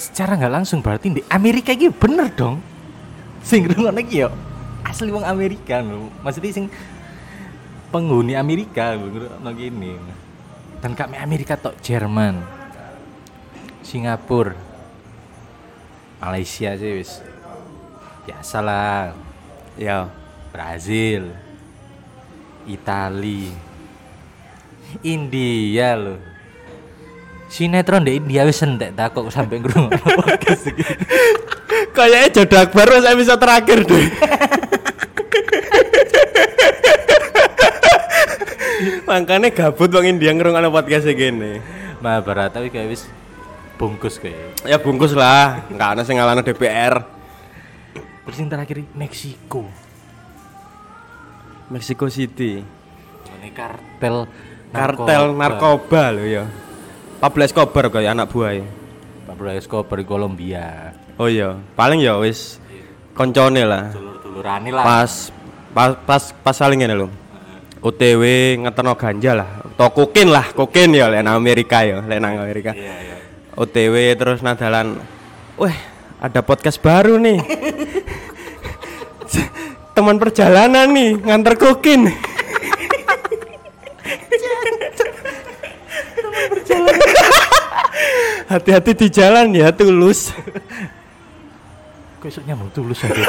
Secara 0.03 0.35
nggak 0.35 0.51
langsung 0.51 0.83
berarti 0.83 1.15
di 1.15 1.23
Amerika 1.31 1.71
iki 1.71 1.87
bener 1.87 2.27
dong. 2.35 2.59
Sing 3.39 3.63
ngrungokno 3.63 4.03
iki 4.03 4.27
yo 4.27 4.29
asli 4.83 5.07
wong 5.15 5.23
Amerika 5.23 5.79
lho. 5.79 6.11
Maksudnya 6.19 6.51
sing 6.51 6.67
penghuni 7.87 8.35
Amerika 8.35 8.99
lho 8.99 9.07
ngrungokno 9.07 9.49
gini. 9.55 9.95
Dan 10.83 10.91
kami 10.91 11.15
Amerika 11.15 11.55
tok 11.55 11.79
Jerman. 11.79 12.43
Singapura. 13.79 14.59
Malaysia 16.19 16.75
sih 16.75 16.99
wis. 16.99 17.23
Biasalah. 18.27 19.15
Ya. 19.79 20.11
Brazil. 20.51 21.31
Itali. 22.67 23.55
India 24.99 25.95
loh. 25.95 26.32
Sinetron 27.53 28.01
di 28.01 28.17
India 28.17 28.49
wis 28.49 28.65
entek 28.65 28.97
tak 28.97 29.13
kok 29.13 29.29
sampai 29.29 29.61
ngrungokno 29.61 30.01
podcast 30.01 30.65
iki. 30.73 30.81
Kayaknya 31.93 32.41
jodoh 32.41 32.65
akbar 32.65 32.89
wis 32.97 33.05
episode 33.05 33.37
terakhir 33.37 33.85
deh. 33.85 34.09
Makanya 39.05 39.53
gabut 39.53 39.93
bang 39.93 40.17
India 40.17 40.33
ngerungokno 40.33 40.73
podcast 40.73 41.05
gini. 41.13 41.61
Mahabharata 42.01 42.57
iki 42.65 42.73
kayak 42.73 42.89
wis 42.89 43.05
bungkus 43.77 44.17
kayak. 44.17 44.65
Ya 44.65 44.81
bungkus 44.81 45.13
lah, 45.13 45.69
nggak 45.69 45.89
ada 45.93 46.01
sing 46.01 46.17
ngalahno 46.17 46.41
DPR. 46.41 47.05
Terus 48.25 48.37
yang 48.41 48.49
terakhir 48.49 48.81
Meksiko. 48.97 49.69
Mexico 51.69 52.09
City. 52.09 52.65
Ini 53.29 53.49
kartel 53.53 54.25
Kartel 54.73 55.37
narkoba 55.37 56.09
loh 56.17 56.25
ya. 56.25 56.49
Pablo 57.23 57.47
Escobar 57.47 57.87
kayak 57.87 58.19
anak 58.19 58.35
buah 58.35 58.59
Pablo 59.23 59.47
Escobar 59.55 59.95
di 59.95 60.03
Kolombia. 60.03 60.91
Oh 61.15 61.31
iya, 61.31 61.55
paling 61.71 62.03
ya 62.03 62.19
wis 62.19 62.59
koncone 63.15 63.63
lah. 63.63 63.95
Dulur-dulurane 63.95 64.67
lah. 64.75 64.83
Pas 64.83 65.31
pas 65.71 65.95
pas 66.03 66.23
pas 66.43 66.51
saling 66.51 66.83
ngene 66.83 66.99
lho. 66.99 67.07
OTW 67.79 68.23
ngeterno 68.67 68.99
ganja 68.99 69.39
lah. 69.39 69.63
Atau 69.63 70.03
kokain 70.03 70.35
lah, 70.35 70.51
kokain 70.51 70.91
ya 70.91 71.07
lek 71.07 71.23
nang 71.23 71.39
Amerika 71.39 71.87
ya, 71.87 72.03
lek 72.03 72.19
nang 72.19 72.43
Amerika. 72.43 72.75
Iya, 72.75 72.91
iya. 72.91 73.15
OTW 73.55 73.95
terus 74.19 74.43
nadalan 74.43 74.99
weh 75.55 75.77
ada 76.19 76.43
podcast 76.43 76.75
baru 76.83 77.15
nih 77.23 77.39
teman 79.95 80.19
perjalanan 80.19 80.91
nih 80.91 81.23
nganter 81.23 81.55
kokin 81.55 82.11
hati-hati 88.53 88.91
di 88.93 89.07
jalan 89.09 89.49
ya 89.57 89.73
tulus 89.73 90.29
Kok 92.23 92.31
iso 92.31 92.39
nyambung 92.47 92.71
tulus 92.71 93.03
aja. 93.03 93.19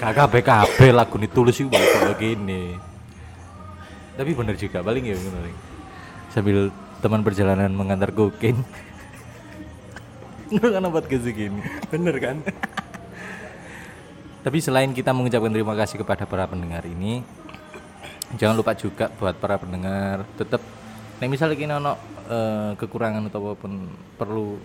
Kakak 0.00 0.32
BKB 0.32 0.88
lagu 0.88 1.20
ini 1.20 1.28
tulus 1.28 1.60
itu 1.60 1.68
kayak 1.68 2.16
begini. 2.16 2.80
Tapi 4.16 4.32
bener 4.32 4.56
juga, 4.56 4.80
paling 4.80 5.04
ya 5.04 5.20
bener. 5.20 5.52
Sambil 6.32 6.72
teman 7.04 7.20
perjalanan 7.20 7.68
mengantar 7.68 8.08
kokain. 8.16 8.56
Kan 10.48 10.88
buat 10.88 11.04
kayak 11.04 11.28
segini. 11.28 11.60
bener 11.92 12.16
kan 12.16 12.40
Tapi 14.40 14.58
selain 14.64 14.96
kita 14.96 15.12
mengucapkan 15.12 15.52
terima 15.52 15.76
kasih 15.76 16.00
kepada 16.00 16.24
para 16.24 16.48
pendengar 16.48 16.88
ini, 16.88 17.20
jangan 18.40 18.56
lupa 18.56 18.72
juga 18.72 19.12
buat 19.20 19.36
para 19.36 19.60
pendengar 19.60 20.24
tetap, 20.40 20.64
nih 21.20 21.28
misalnya 21.28 21.60
kita 21.60 21.76
ono 21.76 21.92
eh, 22.30 22.70
kekurangan 22.78 23.26
atau 23.26 23.50
apa 23.50 23.58
pun 23.58 23.72
perlu, 24.14 24.56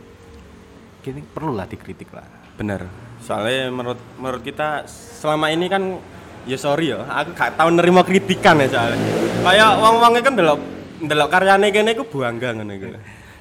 kini 1.01 1.25
perlulah 1.25 1.65
dikritik 1.65 2.13
lah. 2.13 2.27
bener 2.55 2.87
soalnya 3.19 3.67
menurut 3.67 3.99
menurut 4.15 4.41
kita 4.45 4.87
selama 4.87 5.51
ini 5.51 5.67
kan 5.67 5.99
ya 6.45 6.57
sorry 6.61 6.93
ya 6.93 7.01
aku 7.01 7.33
gak 7.33 7.57
tau 7.57 7.69
nerima 7.73 8.05
kritikan 8.05 8.61
ya 8.61 8.69
soalnya. 8.69 9.01
Kayak 9.41 9.71
wong 9.81 9.95
wongnya 9.97 10.21
kan 10.21 10.33
delok 10.37 10.59
delok 11.01 11.29
karyane 11.33 11.67
kene 11.73 11.91
iku 11.97 12.05
buangga 12.05 12.53
ngono 12.53 12.71
iku. 12.77 12.87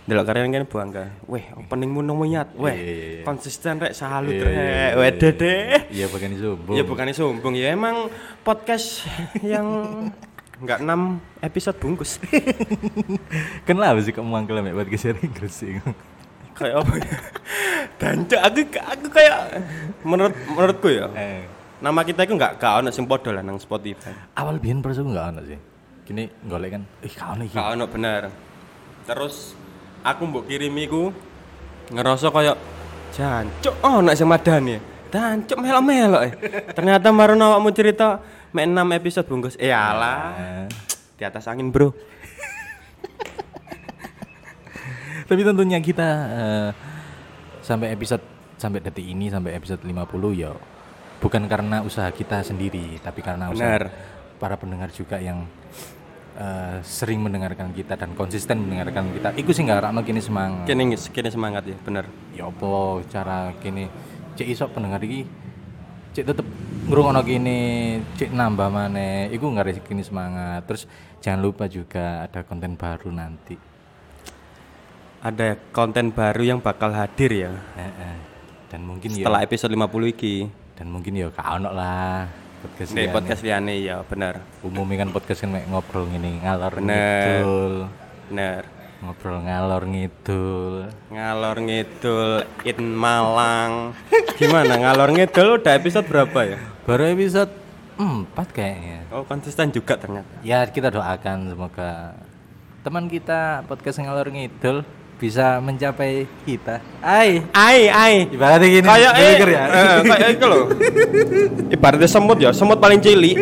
Delok 0.09 0.25
karyane 0.25 0.49
kene 0.49 0.67
buangga 0.67 1.05
weh 1.29 1.45
openingmu 1.53 2.01
nomoyat 2.01 2.57
weh. 2.57 2.73
Iya, 2.73 2.81
iya, 2.81 3.07
iya. 3.21 3.23
konsisten 3.29 3.77
rek 3.77 3.93
salut 3.93 4.33
rek. 4.33 4.97
weh 4.97 5.11
dede. 5.21 5.57
Iya 5.93 6.07
bukan 6.09 6.29
itu, 6.33 6.51
ya 6.73 6.83
bukannya 6.83 7.15
sombong. 7.15 7.55
Ya 7.55 7.77
emang 7.77 8.09
podcast 8.41 9.05
yang 9.53 9.69
nggak 10.63 10.79
enam 10.87 11.19
episode 11.43 11.77
bungkus 11.83 12.23
Kenapa 13.67 13.99
sih 14.03 14.15
kamu 14.15 14.31
mangkel 14.31 14.63
mek 14.63 14.75
buat 14.79 14.87
geser 14.87 15.19
Inggris 15.19 15.51
sih? 15.51 15.83
kayak 16.59 16.87
apa 16.87 16.95
ya 17.03 17.19
Dancuk, 17.99 18.41
aku 18.41 18.61
aku 18.79 19.07
kayak 19.11 19.39
menurut 20.07 20.35
menurutku 20.47 20.87
ya 20.87 21.11
Eh, 21.19 21.43
nama 21.83 22.07
kita 22.07 22.23
itu 22.23 22.39
nggak 22.39 22.63
kau 22.63 22.79
ono 22.79 22.95
sing 22.95 23.11
podo 23.11 23.35
lah 23.35 23.43
nang 23.43 23.59
Spotify 23.59 24.15
awal 24.39 24.63
biyen 24.63 24.79
perso 24.79 25.03
enggak 25.03 25.35
ono 25.35 25.43
sih. 25.43 25.59
Kini 26.05 26.29
golek 26.45 26.77
kan, 26.77 26.83
ih 27.01 27.15
kau 27.17 27.33
nih. 27.33 27.49
Gak 27.49 27.69
ono 27.75 27.89
bener. 27.89 28.29
Terus 29.09 29.57
aku 30.05 30.23
mbok 30.29 30.45
kirimi 30.45 30.85
ku 30.85 31.09
ngerasa 31.89 32.29
kayak 32.29 32.61
jancuk 33.17 33.75
oh 33.83 34.05
nek 34.05 34.15
sing 34.15 34.29
madani. 34.29 34.77
Dancuk 35.11 35.59
melok-melok 35.59 36.23
eh. 36.29 36.33
Ternyata 36.75 37.09
marun 37.11 37.43
awakmu 37.43 37.71
cerita 37.73 38.19
mek 38.55 38.71
6 38.71 38.99
episode 39.03 39.27
bungkus. 39.27 39.55
Eh 39.59 39.75
alah, 39.75 40.39
Eh, 40.39 40.67
di 41.19 41.23
atas 41.27 41.51
angin, 41.51 41.75
Bro. 41.75 41.91
Tapi 45.25 45.41
tentunya 45.41 45.81
kita 45.81 46.09
eh, 46.31 46.71
sampai 47.65 47.91
episode 47.97 48.23
sampai 48.61 48.79
detik 48.79 49.03
ini 49.03 49.33
sampai 49.33 49.57
episode 49.59 49.83
50 49.83 50.31
ya 50.37 50.53
bukan 51.19 51.49
karena 51.49 51.81
usaha 51.81 52.07
kita 52.13 52.45
sendiri, 52.45 53.01
tapi 53.01 53.25
karena 53.25 53.49
usaha 53.49 53.81
Benar. 53.81 53.85
para 54.37 54.61
pendengar 54.61 54.93
juga 54.93 55.17
yang 55.17 55.49
eh, 56.37 56.79
sering 56.85 57.25
mendengarkan 57.25 57.73
kita 57.73 57.97
dan 57.97 58.13
konsisten 58.13 58.61
mendengarkan 58.69 59.11
kita. 59.17 59.33
Iku 59.33 59.51
sih 59.57 59.65
nggak 59.65 59.91
rakno 59.91 60.05
kini 60.05 60.21
semangat. 60.21 60.69
Kene 60.69 60.93
kene 60.95 61.29
semangat 61.33 61.65
ya, 61.65 61.77
bener. 61.81 62.05
ya 62.37 62.53
apa 62.53 63.01
cara 63.09 63.57
kini 63.59 63.89
cek 64.37 64.47
iso 64.47 64.69
pendengar 64.69 65.01
iki 65.01 65.25
cek 66.15 66.25
tetep 66.25 66.47
ngrungokno 66.87 67.21
kini 67.21 67.59
cek 68.15 68.31
nambah 68.31 68.69
maneh 68.71 69.29
iku 69.29 69.51
nggak 69.51 69.83
kini 69.83 70.01
semangat 70.01 70.63
terus 70.63 70.87
jangan 71.19 71.43
lupa 71.43 71.67
juga 71.67 72.23
ada 72.23 72.47
konten 72.47 72.79
baru 72.79 73.11
nanti 73.11 73.57
Ada 75.25 75.57
konten 75.73 76.13
baru 76.13 76.45
yang 76.45 76.61
bakal 76.61 76.93
hadir 76.93 77.33
ya 77.33 77.53
Eh, 77.75 77.83
eh. 77.83 78.17
dan 78.69 78.85
mungkin 78.85 79.09
setelah 79.11 79.41
ya 79.41 79.47
episode 79.49 79.73
50 79.73 80.13
iki. 80.13 80.37
dan 80.75 80.87
mungkin 80.91 81.15
ya 81.15 81.31
gak 81.31 81.49
ono 81.55 81.71
lah 81.71 82.29
podcast 82.61 82.93
liyane. 82.93 83.15
podcast 83.15 83.41
liane 83.41 83.75
ya, 83.79 84.03
bener. 84.03 84.43
umumnya 84.61 85.01
kan 85.01 85.11
podcast 85.11 85.41
kan 85.41 85.55
ngobrol 85.65 86.05
gini 86.07 86.43
ngalor 86.43 86.77
Bener. 86.77 87.41
Bener. 88.29 88.63
Ngobrol 89.05 89.45
ngalor 89.45 89.85
ngidul 89.85 90.89
Ngalor 91.13 91.57
ngidul 91.61 92.31
in 92.65 92.81
Malang. 92.91 93.93
Gimana 94.35 94.81
ngalor 94.81 95.13
ngidul 95.13 95.61
udah 95.61 95.73
episode 95.77 96.09
berapa 96.09 96.41
ya? 96.45 96.59
baru 96.85 97.13
episode 97.13 97.49
4 97.97 98.29
kayaknya 98.51 99.09
Oh 99.09 99.25
konsisten 99.25 99.71
juga 99.71 99.95
ternyata. 99.95 100.41
Ya 100.43 100.65
kita 100.67 100.91
doakan 100.91 101.53
semoga 101.53 102.17
teman 102.81 103.09
kita 103.09 103.65
podcast 103.65 104.01
ngalor 104.01 104.29
ngidul 104.29 104.83
bisa 105.15 105.63
mencapai 105.63 106.27
kita. 106.43 106.83
Ai, 107.01 107.41
Ai 107.55 107.87
ai. 107.87 108.15
ibaratnya 108.29 108.67
gini. 108.67 108.85
Kayak 108.85 109.13
eh, 109.15 109.35
ya. 109.47 109.63
eh, 109.65 109.97
kayak 110.03 110.29
itu 110.37 110.45
loh. 110.45 110.65
Ibaratnya 111.71 112.09
semut 112.11 112.37
ya, 112.43 112.51
semut 112.51 112.83
paling 112.83 112.99
cilik. 112.99 113.37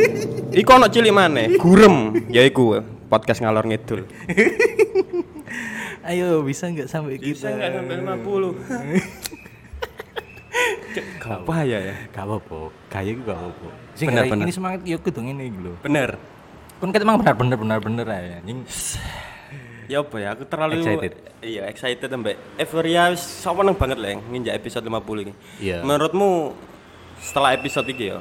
Iku 0.53 0.68
ono 0.68 0.87
cilik 0.87 1.11
mana? 1.11 1.48
Gurem, 1.57 2.29
ya 2.29 2.44
iku 2.44 2.77
podcast 3.09 3.40
ngalor 3.40 3.64
ngidul. 3.66 4.05
Ayo 6.03 6.43
bisa 6.43 6.67
nggak 6.67 6.91
sampai 6.91 7.15
Bisa 7.19 7.47
kita? 7.47 7.57
nggak 7.59 7.71
sampai 7.79 7.95
50? 8.03 8.59
Cek, 10.93 11.05
Gak 11.25 11.49
apa 11.49 11.57
ya 11.65 11.79
ya. 11.81 11.95
Gak 12.12 12.25
apa-apa. 12.29 12.59
Kayak 12.93 13.12
gue 13.17 13.25
gak 13.25 13.38
apa-apa. 13.38 13.69
Sing 13.97 14.07
Bener, 14.12 14.25
ini 14.29 14.53
semangat 14.53 14.81
yuk 14.85 15.01
kudu 15.01 15.21
ngene 15.25 15.49
iki 15.49 15.59
lho. 15.62 15.73
Bener. 15.81 16.21
Kan 16.83 16.93
kita 16.93 17.07
emang 17.07 17.23
benar-benar 17.23 17.57
benar-benar 17.57 18.07
ya. 18.11 18.37
Anjing. 18.45 18.61
Ya 19.88 19.99
apa 20.05 20.17
ya, 20.21 20.29
aku 20.37 20.45
terlalu 20.47 20.81
Excited. 20.81 21.12
Iya, 21.43 21.62
excited 21.67 22.07
mbak. 22.07 22.37
Euforia 22.61 23.11
wis 23.11 23.23
seneng 23.23 23.75
banget 23.75 23.99
lah 23.99 24.09
yang 24.15 24.23
nginjak 24.31 24.55
episode 24.59 24.85
50 24.87 25.25
ini. 25.27 25.33
Iya. 25.59 25.83
Menurutmu 25.83 26.55
setelah 27.19 27.51
episode 27.57 27.88
ini 27.91 28.15
ya, 28.15 28.19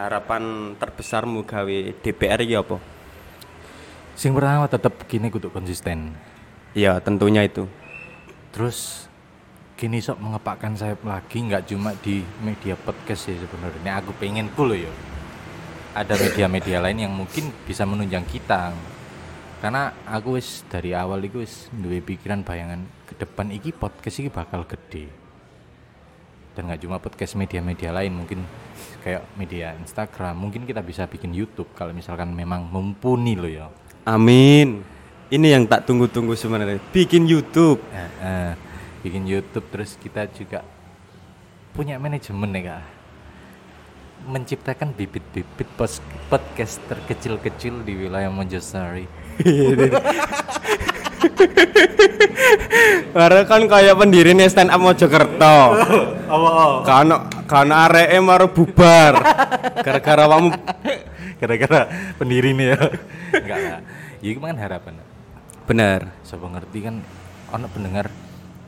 harapan 0.00 0.74
terbesarmu 0.80 1.44
gawe 1.44 1.78
DPR 2.00 2.40
iki 2.42 2.54
apa? 2.56 2.76
Sing 4.16 4.32
pertama 4.32 4.68
tetap 4.68 4.94
kini 5.04 5.28
kudu 5.28 5.52
konsisten. 5.52 6.16
Iya, 6.72 6.96
tentunya 7.04 7.44
itu. 7.44 7.68
Terus 8.48 9.08
kini 9.76 10.00
sok 10.00 10.24
mengepakkan 10.24 10.72
sayap 10.72 11.04
lagi 11.04 11.44
nggak 11.44 11.68
cuma 11.68 11.92
di 12.00 12.24
media 12.40 12.80
podcast 12.80 13.28
sih 13.28 13.36
sebenarnya. 13.36 14.00
Aku 14.00 14.16
pengen 14.16 14.48
pula 14.48 14.72
ya. 14.72 14.88
Ada 15.92 16.16
media-media 16.16 16.80
lain 16.80 17.04
yang 17.04 17.12
mungkin 17.12 17.52
bisa 17.68 17.84
menunjang 17.84 18.24
kita. 18.24 18.72
Karena 19.60 19.92
aku 20.08 20.40
wis 20.40 20.64
dari 20.72 20.96
awal 20.96 21.20
itu 21.28 21.44
wis 21.44 21.68
duwe 21.76 22.00
pikiran 22.00 22.40
bayangan 22.40 22.88
ke 23.04 23.20
depan 23.20 23.52
iki 23.52 23.76
podcast 23.76 24.24
iki 24.24 24.32
bakal 24.32 24.64
gede. 24.64 25.12
Dan 26.56 26.72
nggak 26.72 26.80
cuma 26.84 26.96
podcast 27.00 27.36
media-media 27.36 27.92
lain, 27.92 28.12
mungkin 28.16 28.44
kayak 29.04 29.24
media 29.36 29.76
Instagram, 29.76 30.36
mungkin 30.36 30.64
kita 30.64 30.80
bisa 30.80 31.04
bikin 31.04 31.36
YouTube 31.36 31.68
kalau 31.76 31.92
misalkan 31.92 32.32
memang 32.32 32.64
mumpuni 32.64 33.36
loh 33.36 33.48
ya. 33.48 33.66
Amin. 34.08 34.91
Ini 35.32 35.48
yang 35.56 35.64
tak 35.64 35.88
tunggu-tunggu 35.88 36.36
sebenarnya. 36.36 36.76
Bikin 36.92 37.24
YouTube. 37.24 37.80
Eh, 37.88 38.10
eh, 38.20 38.52
bikin 39.00 39.24
YouTube 39.24 39.64
terus 39.72 39.96
kita 39.96 40.28
juga 40.28 40.60
punya 41.72 41.96
manajemen 41.96 42.52
ya 42.52 42.60
kak 42.76 42.84
menciptakan 44.22 44.94
bibit-bibit 44.94 45.66
podcast 46.30 46.78
terkecil-kecil 46.86 47.82
di 47.82 48.06
wilayah 48.06 48.30
Mojosari 48.30 49.08
Karena 53.12 53.42
kan 53.48 53.66
kayak 53.66 53.98
pendiri 53.98 54.36
nih 54.36 54.46
stand 54.46 54.70
up 54.70 54.78
Mojokerto. 54.78 55.58
oh, 56.30 56.86
Kano 56.86 57.26
kano 57.50 57.74
areke 57.74 58.20
maru 58.22 58.46
bubar. 58.52 59.18
Gara-gara 59.82 60.24
kamu 60.28 60.48
gara-gara 61.42 61.90
pendiri 62.14 62.54
nih 62.54 62.66
ya 62.70 62.78
enggak 63.34 63.58
lah 63.58 63.80
ya 64.22 64.30
itu 64.30 64.38
kan 64.38 64.54
harapan 64.54 64.94
bener. 65.72 66.00
siapa 66.20 66.46
ngerti 66.46 66.78
kan 66.80 66.94
ono 67.50 67.66
pendengar 67.66 68.06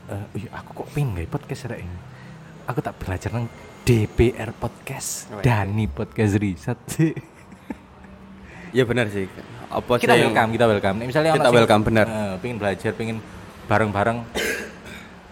eh 0.05 0.25
"Ih, 0.35 0.45
aku 0.49 0.69
kok 0.75 0.87
pengen 0.91 1.13
nggak 1.15 1.29
podcast 1.29 1.65
rek 1.67 1.79
ini 1.79 1.97
aku 2.65 2.79
tak 2.79 2.97
belajar 2.97 3.29
nang 3.31 3.45
DPR 3.83 4.49
podcast 4.51 5.29
Wih. 5.31 5.41
Dani 5.41 5.85
podcast 5.87 6.33
riset 6.35 6.79
sih 6.87 7.13
Ya 8.69 8.83
bener 8.83 9.07
sih. 9.07 9.23
Apa 9.67 9.95
kita 9.95 10.11
sih 10.11 10.19
yang- 10.19 10.35
welcome 10.35 10.51
kita 10.51 10.65
welcome 10.67 10.95
Nih, 10.97 11.07
misalnya 11.07 11.31
Kita 11.31 11.41
ono 11.41 11.49
sing, 11.49 11.57
welcome, 11.57 11.83
bener. 11.85 12.05
eh, 12.05 12.33
pengen 12.37 12.57
belajar 12.57 12.91
pengen 12.91 13.17
bareng-bareng 13.63 14.19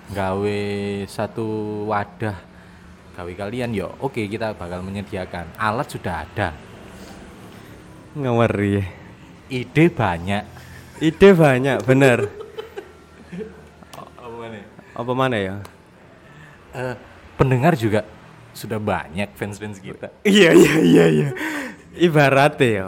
gawe 0.10 0.62
satu 1.06 1.48
wadah 1.86 2.38
gawe 3.12 3.32
kalian 3.36 3.74
yo 3.74 3.92
oke 4.00 4.22
kita 4.24 4.54
bakal 4.54 4.80
menyediakan 4.80 5.50
alat 5.56 5.88
sudah 5.88 6.24
ada 6.24 6.50
Ngawari. 8.14 8.80
ide 9.50 9.86
banyak 9.88 10.44
Ide 11.02 11.34
banyak, 11.34 11.82
bener. 11.90 12.30
apa 13.98 14.30
mana 14.30 14.58
Apa 14.94 15.12
mana 15.18 15.38
ya? 15.42 15.56
Eh, 16.74 16.96
pendengar 17.38 17.74
juga 17.74 18.06
sudah 18.54 18.78
banyak 18.78 19.34
fans-fans 19.34 19.82
kita 19.82 20.14
Iya 20.22 20.54
iya 20.54 20.76
iya 20.82 21.06
iya. 21.10 21.30
Ibaratnya 21.98 22.66
ya, 22.70 22.88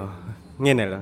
ngene 0.61 0.83
lho. 0.85 1.01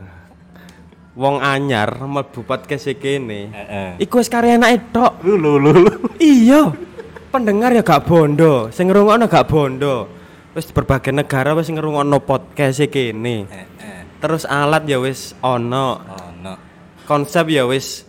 Wong 1.14 1.44
anyar 1.44 2.00
mlebu 2.02 2.42
podcast 2.48 2.90
iki 2.90 3.20
kene. 3.20 3.52
Heeh. 3.52 3.90
Iku 4.02 4.18
wis 4.20 4.32
karya 4.32 4.58
anake 4.58 4.92
tok. 4.92 5.22
lu 5.24 5.38
lu 5.38 5.62
lu, 5.62 5.72
lu. 5.72 5.92
Iya. 6.18 6.74
Pendengar 7.30 7.72
ya 7.72 7.86
gak 7.86 8.06
bondo, 8.06 8.70
sing 8.74 8.90
ngrungokno 8.90 9.30
gak 9.30 9.48
bondo. 9.48 10.10
Wis 10.58 10.68
berbagai 10.74 11.14
negara 11.14 11.54
wis 11.54 11.70
ngrungokno 11.70 12.18
podcast 12.24 12.82
iki 12.82 13.14
kene. 13.14 13.46
Heeh. 13.48 14.00
Terus 14.20 14.44
alat 14.48 14.88
ya 14.90 14.98
wis 15.00 15.38
ono, 15.44 16.00
oh 16.00 16.00
no 16.02 16.33
konsep 17.08 17.46
ya 17.52 17.64
wis 17.68 18.08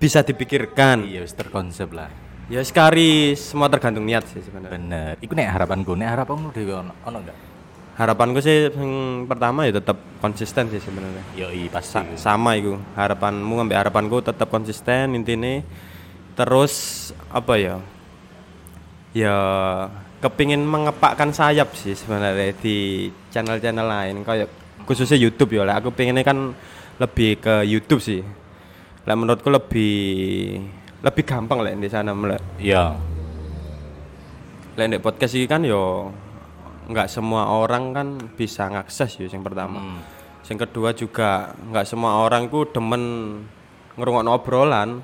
bisa 0.00 0.24
dipikirkan. 0.24 1.04
iya 1.04 1.20
wis 1.24 1.36
terkonsep 1.36 1.92
lah. 1.92 2.08
Ya 2.50 2.64
sekali 2.66 3.38
semua 3.38 3.70
tergantung 3.70 4.02
niat 4.02 4.26
sih 4.26 4.42
sebenarnya. 4.42 4.74
bener. 4.74 5.12
Iku 5.22 5.32
nek 5.38 5.48
harapanku 5.54 5.92
nek 5.94 6.08
harapanmu 6.18 6.50
dhewe 6.50 6.74
ono 6.74 6.92
ono 7.06 7.18
enggak 7.22 7.38
Harapanku 8.00 8.40
sih 8.40 8.72
yang 8.72 9.28
pertama 9.28 9.68
ya 9.68 9.76
tetap 9.76 10.00
konsisten 10.24 10.72
sih 10.72 10.80
sebenarnya. 10.80 11.20
yo 11.36 11.52
i 11.52 11.68
pasti. 11.68 12.00
Sa- 12.16 12.32
sama 12.32 12.56
itu 12.56 12.74
harapanmu 12.96 13.60
ngambil 13.60 13.76
harapanku 13.76 14.24
tetap 14.24 14.48
konsisten 14.48 15.12
intinya 15.14 15.60
terus 16.32 16.74
apa 17.28 17.54
ya? 17.60 17.76
Ya 19.12 19.36
kepingin 20.24 20.64
mengepakkan 20.64 21.28
sayap 21.32 21.76
sih 21.76 21.92
sebenarnya 21.92 22.56
di 22.56 23.08
channel-channel 23.30 23.84
lain. 23.84 24.16
Kayak 24.24 24.48
khususnya 24.88 25.20
YouTube 25.20 25.60
ya 25.60 25.68
lah. 25.68 25.76
Aku 25.78 25.92
pengennya 25.92 26.24
kan 26.24 26.56
lebih 27.00 27.40
ke 27.40 27.54
YouTube 27.64 28.04
sih. 28.04 28.20
Lah 29.08 29.16
menurutku 29.16 29.48
lebih 29.48 29.96
lebih 31.00 31.24
gampang 31.24 31.64
lah 31.64 31.72
di 31.72 31.88
sana 31.88 32.12
mulai 32.12 32.36
iya. 32.60 32.92
Lah 34.76 34.84
di 34.84 35.00
podcast 35.00 35.32
ini 35.32 35.48
kan 35.48 35.64
yo 35.64 36.12
nggak 36.90 37.08
semua 37.08 37.48
orang 37.48 37.84
kan 37.96 38.08
bisa 38.36 38.68
ngakses 38.68 39.24
ya 39.24 39.26
yang 39.32 39.40
pertama. 39.40 39.80
Hmm. 39.80 40.00
yang 40.50 40.66
kedua 40.66 40.90
juga 40.90 41.54
nggak 41.54 41.86
semua 41.86 42.26
orang 42.26 42.50
ku 42.50 42.68
demen 42.68 43.02
ngerungokno 43.96 44.30
obrolan. 44.34 45.00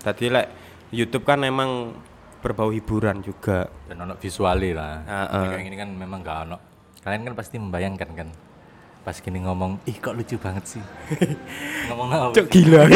Tadi 0.00 0.32
lek 0.32 0.46
YouTube 0.90 1.28
kan 1.28 1.44
emang 1.44 1.94
berbau 2.40 2.72
hiburan 2.72 3.20
juga. 3.20 3.68
Dan 3.86 4.08
ono 4.08 4.16
visualnya 4.16 4.70
lah. 4.72 4.94
Heeh. 5.04 5.46
kayak 5.52 5.64
gini 5.68 5.76
kan 5.76 5.90
memang 5.92 6.18
gak 6.24 6.38
ono. 6.48 6.56
Kalian 7.04 7.28
kan 7.28 7.34
pasti 7.36 7.60
membayangkan 7.60 8.10
kan 8.16 8.28
pas 9.00 9.16
gini 9.16 9.40
ngomong 9.40 9.80
ih 9.88 9.96
kok 9.96 10.12
lucu 10.12 10.36
banget 10.36 10.76
sih? 10.76 10.82
Ngomong 11.88 12.08
apa? 12.12 12.34
Cok 12.36 12.48
gila. 12.52 12.84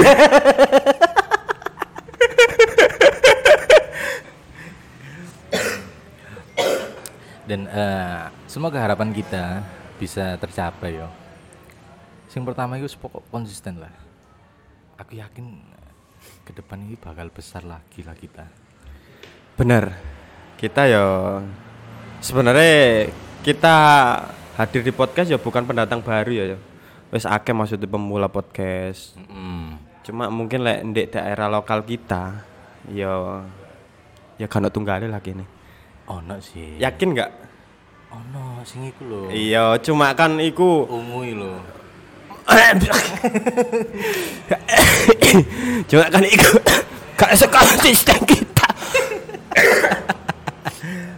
Dan 7.45 7.69
eh, 7.69 8.33
semoga 8.49 8.81
harapan 8.81 9.13
kita 9.13 9.61
bisa 10.01 10.37
tercapai 10.41 10.97
yo. 10.97 11.09
Yang 12.35 12.45
pertama 12.51 12.81
itu 12.81 12.89
pokok 12.99 13.23
konsisten 13.31 13.79
lah. 13.79 13.93
Aku 14.99 15.15
yakin 15.15 15.61
ke 16.45 16.53
depan 16.57 16.81
ini 16.83 16.97
bakal 16.97 17.31
besar 17.31 17.63
lagi 17.65 18.03
lah 18.03 18.17
kita. 18.17 18.49
Bener 19.55 20.15
kita 20.59 20.89
ya 20.89 21.05
sebenarnya 22.25 23.13
kita 23.45 23.77
hadir 24.55 24.87
di 24.87 24.93
podcast 24.95 25.31
ya 25.31 25.39
bukan 25.39 25.67
pendatang 25.67 26.03
baru 26.03 26.31
ya 26.31 26.45
ya. 26.55 26.59
Wes 27.11 27.27
akeh 27.27 27.55
maksudnya 27.55 27.87
pemula 27.87 28.31
podcast. 28.31 29.19
Mm-mm. 29.19 29.83
cuma 30.05 30.29
mungkin 30.29 30.61
lek 30.61 30.85
di 30.93 31.09
daerah 31.09 31.49
lokal 31.49 31.81
kita 31.81 32.45
ya 32.93 33.41
ya 34.37 34.45
kan 34.45 34.69
tunggal 34.69 35.01
lagi 35.09 35.33
nih 35.33 35.49
ono 36.07 36.37
sih. 36.45 36.77
Yakin 36.77 37.09
nggak 37.17 37.31
ono 38.13 38.61
sing 38.69 38.93
iku 38.93 39.03
lho. 39.09 39.23
Iya 39.33 39.81
cuma 39.81 40.13
kan 40.13 40.37
iku 40.39 40.85
umui 40.87 41.33
lho. 41.33 41.57
Cuma 45.89 46.05
kan 46.13 46.25
iku 46.29 46.61
gak 47.19 47.33
sekonsisten 47.41 48.21
kita 48.29 48.69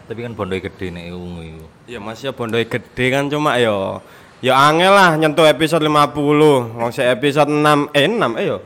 tapi 0.06 0.22
kan 0.22 0.32
bondo 0.38 0.54
gede 0.54 0.86
nek 0.94 1.10
umui 1.10 1.58
iku. 1.58 1.66
Ya 1.90 1.98
masih 1.98 2.30
bondo 2.30 2.56
gede 2.58 3.04
kan 3.10 3.26
cuma 3.26 3.58
yo 3.58 3.98
ya 4.38 4.54
angel 4.54 4.94
lah 4.94 5.18
nyentuh 5.18 5.42
episode 5.50 5.82
50 5.82 6.78
wong 6.78 6.90
se 6.94 7.02
episode 7.02 7.50
6 7.50 7.90
eh 7.90 8.06
6 8.06 8.38
eh 8.38 8.44
yo. 8.46 8.58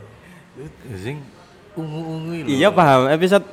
Sing 1.00 1.16
ungu-ungu 1.72 2.44
lho. 2.44 2.48
Iya 2.53 2.68
paham 2.68 3.09
episode 3.09 3.44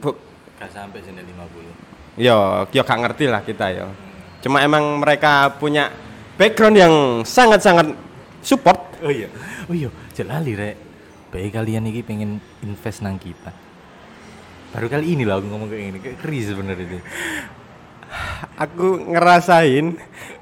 bu, 0.00 0.16
gak 0.56 0.72
sampai 0.72 1.04
sini 1.04 1.20
50 1.20 2.24
yo 2.24 2.64
yo 2.72 2.82
gak 2.82 2.98
ngerti 3.04 3.24
lah 3.28 3.44
kita 3.44 3.66
yo. 3.76 3.86
Cuma 4.40 4.64
emang 4.64 4.96
mereka 4.96 5.52
punya 5.60 5.92
background 6.40 6.76
yang 6.80 6.94
sangat-sangat 7.28 7.92
support. 8.40 8.96
Oh 9.04 9.12
iya 9.12 9.28
oh 9.68 9.74
iya 9.76 9.92
jelali 10.16 10.56
rek. 10.56 10.76
Baik 11.28 11.60
kalian 11.60 11.84
ini 11.84 12.00
pengen 12.00 12.40
invest 12.64 13.04
nang 13.04 13.20
kita 13.20 13.67
baru 14.74 14.86
kali 14.92 15.16
ini 15.16 15.24
lah 15.24 15.40
aku 15.40 15.46
ngomong 15.48 15.68
kayak 15.72 15.82
gini 15.88 15.98
kayak 16.02 16.18
keri 16.20 16.38
sebenarnya 16.44 16.84
itu 16.84 16.98
aku 18.64 18.86
ngerasain 19.12 19.86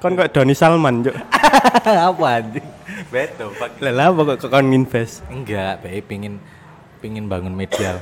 kon 0.03 0.13
kok 0.15 0.31
Doni 0.35 0.55
Salman 0.55 1.05
juk 1.07 1.15
apa 2.11 2.25
anjing? 2.43 2.67
Beto 3.07 3.53
pak 3.55 3.79
lah 3.79 4.11
apa 4.11 4.35
kok 4.35 4.51
kon 4.51 4.73
invest 4.73 5.23
enggak 5.31 5.79
baik 5.83 6.07
pengen 6.11 6.43
pengen 6.99 7.29
bangun 7.29 7.53
media. 7.53 8.01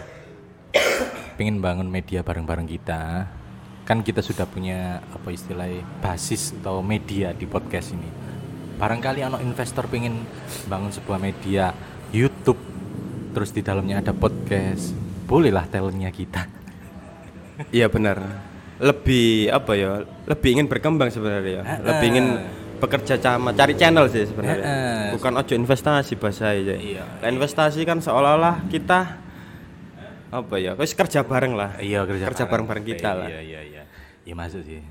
Pengen 1.35 1.59
bangun 1.59 1.91
media 1.91 2.23
bareng-bareng 2.23 2.63
kita. 2.63 3.27
Kan 3.83 4.01
kita 4.01 4.23
sudah 4.23 4.47
punya 4.47 5.03
apa 5.11 5.35
istilahnya 5.35 5.83
basis 5.99 6.55
atau 6.55 6.79
media 6.79 7.35
di 7.35 7.43
podcast 7.43 7.91
ini. 7.91 8.07
Barangkali 8.79 9.19
anak 9.19 9.43
investor 9.43 9.87
pengen 9.91 10.23
bangun 10.71 10.95
sebuah 10.95 11.19
media 11.19 11.75
YouTube. 12.15 12.59
Terus 13.35 13.51
di 13.51 13.59
dalamnya 13.59 13.99
ada 13.99 14.15
podcast 14.15 15.04
bolehlah 15.25 15.65
talentnya 15.65 16.09
kita 16.09 16.45
Iya 17.71 17.87
benar. 17.87 18.19
Lebih 18.77 19.47
apa 19.47 19.71
ya? 19.73 20.03
Lebih 20.27 20.49
ingin 20.51 20.67
berkembang 20.67 21.07
sebenarnya 21.07 21.51
ya. 21.55 21.63
Lebih 21.79 22.07
ingin 22.11 22.27
bekerja 22.75 23.15
sama, 23.15 23.55
cari 23.55 23.71
channel 23.73 24.11
sih 24.11 24.27
sebenarnya. 24.27 24.59
Heeh. 24.59 25.03
Bukan 25.15 25.31
ojo 25.33 25.55
investasi 25.55 26.19
bahasa 26.19 26.51
aja. 26.51 26.75
Iya. 26.75 27.07
Investasi 27.23 27.79
kan 27.81 28.03
seolah-olah 28.03 28.67
kita 28.67 29.23
apa 30.29 30.55
ya? 30.59 30.75
Wis 30.75 30.91
kerja 30.91 31.23
bareng 31.23 31.55
lah. 31.55 31.79
iya 31.79 32.03
kerja, 32.03 32.27
Kerja 32.27 32.43
bareng-bareng 32.43 32.83
kita 32.83 33.15
lah. 33.15 33.31
iya 33.31 33.39
iya 33.39 33.61
iya 33.63 33.83
iya 34.25 34.33
masuk 34.35 34.59
sih 34.59 34.81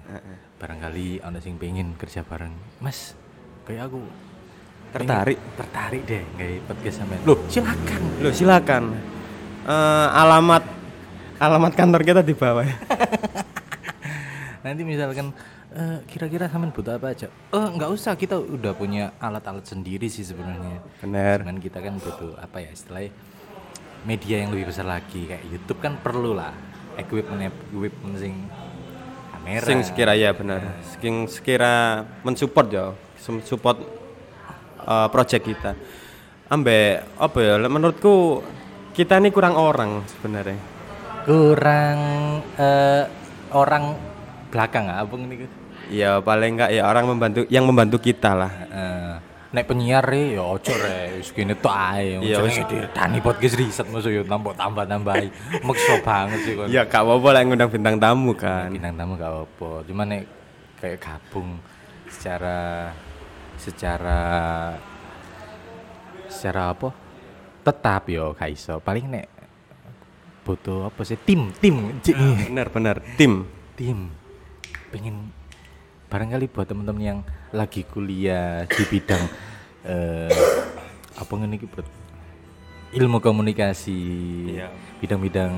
barangkali 0.57 1.21
ada 1.21 1.37
sing 1.37 1.59
pengen 1.59 1.93
kerja 1.95 2.23
bareng 2.23 2.55
mas 2.79 3.13
kayak 3.67 3.91
aku 3.91 4.01
Tertarik? 4.89 5.37
pengen- 5.37 5.53
tertarik 5.59 6.03
deh 6.07 6.23
kayak 6.39 6.65
podcast 6.65 6.97
sampai 7.03 7.19
loh 7.21 7.39
silakan 7.45 8.01
Loh 8.23 8.33
silakan. 8.33 8.85
Eh, 9.65 10.09
alamat 10.13 10.63
alamat 11.41 11.73
kantor 11.73 12.03
kita 12.05 12.21
di 12.21 12.37
bawah. 12.37 12.69
nanti 14.65 14.81
misalkan 14.81 15.33
eh, 15.77 16.01
kira-kira 16.09 16.49
sampean 16.49 16.73
butuh 16.73 16.97
apa 16.97 17.13
aja 17.13 17.29
oh 17.53 17.69
nggak 17.69 17.91
usah 17.93 18.17
kita 18.17 18.41
udah 18.41 18.73
punya 18.73 19.13
alat-alat 19.21 19.69
sendiri 19.69 20.09
sih 20.09 20.25
sebenarnya 20.25 20.81
Bener. 21.05 21.45
cuman 21.45 21.61
kita 21.61 21.85
kan 21.85 22.01
butuh 22.01 22.33
apa 22.41 22.65
ya 22.65 22.73
istilahnya 22.73 23.13
media 24.09 24.41
yang 24.41 24.57
lebih 24.57 24.73
besar 24.73 24.89
lagi 24.89 25.29
kayak 25.29 25.45
YouTube 25.53 25.85
kan 25.85 26.01
perlu 26.01 26.33
lah 26.33 26.57
equipment 26.97 27.53
equipment 27.53 28.17
sing 28.17 28.49
kamera 29.45 29.65
Sing 29.69 29.81
sekira 29.85 30.13
ya 30.17 30.33
benar. 30.33 30.61
Sing 30.97 31.29
sekira 31.29 32.05
mensupport 32.25 32.69
ya, 32.73 32.87
support 33.45 33.79
eh, 34.81 35.09
project 35.13 35.45
kita. 35.45 35.73
Ambe 36.49 37.05
apa 37.21 37.39
ya? 37.41 37.61
Menurutku 37.69 38.41
kita 38.95 39.19
ini 39.19 39.29
kurang 39.29 39.59
orang 39.59 40.07
sebenarnya. 40.09 40.59
kurang 41.25 41.99
eh, 42.55 43.05
orang 43.51 43.97
belakang 44.53 44.87
ah, 44.87 45.03
apa 45.03 45.15
ini 45.19 45.47
Ya 45.93 46.17
paling 46.21 46.57
enggak 46.57 46.71
ya 46.73 46.89
orang 46.89 47.05
membantu 47.05 47.45
yang 47.49 47.69
membantu 47.69 48.01
kita 48.01 48.33
lah. 48.33 48.53
Eh, 48.73 49.15
nek 49.55 49.65
penyiar 49.67 50.03
re 50.03 50.35
ya 50.35 50.43
ojo 50.43 50.73
re 50.75 51.19
wis 51.19 51.31
kene 51.31 51.55
tok 51.55 51.71
ae 51.71 52.19
Iya, 52.19 52.43
wis. 52.43 52.59
Dani 52.91 53.23
podcast 53.23 53.55
riset 53.55 53.87
maksud 53.87 54.11
yo 54.11 54.23
tambah 54.27 54.51
tambah 54.55 54.83
tambahi 54.83 55.31
maksa 55.63 55.95
banget 56.03 56.39
sih 56.43 56.53
kon 56.59 56.67
Ya 56.67 56.83
gak 56.83 57.07
apa-apa 57.07 57.29
lah 57.31 57.41
ngundang 57.47 57.71
bintang 57.71 57.97
tamu 58.03 58.35
kan. 58.35 58.67
bintang 58.75 58.99
tamu 58.99 59.15
gak 59.15 59.31
apa 59.31 59.71
cuman 59.87 60.07
nek 60.11 60.23
kayak 60.83 60.99
gabung 60.99 61.55
secara 62.11 62.91
secara 63.55 64.21
secara 66.27 66.63
apa 66.75 66.89
tetap 67.65 68.13
yo 68.13 68.37
gak 68.37 68.53
iso 68.53 68.79
paling 68.85 69.09
nek 69.09 69.27
butuh 70.45 70.93
apa 70.93 71.01
sih 71.09 71.17
tim 71.17 71.49
tim 71.57 71.97
Cik. 72.05 72.15
Bener 72.53 72.69
bener 72.69 72.97
tim. 73.17 73.49
tim 73.75 74.13
pengen 74.95 75.35
barangkali 76.07 76.47
buat 76.47 76.71
teman-teman 76.71 77.03
yang 77.03 77.21
lagi 77.51 77.83
kuliah 77.83 78.63
di 78.71 78.85
bidang 78.87 79.25
eh, 79.83 80.31
apa 81.19 81.33
ngene 81.35 81.59
iki? 81.59 81.67
Ilmu 82.95 83.19
komunikasi. 83.19 84.01
Iya. 84.55 84.71
Bidang-bidang 85.03 85.51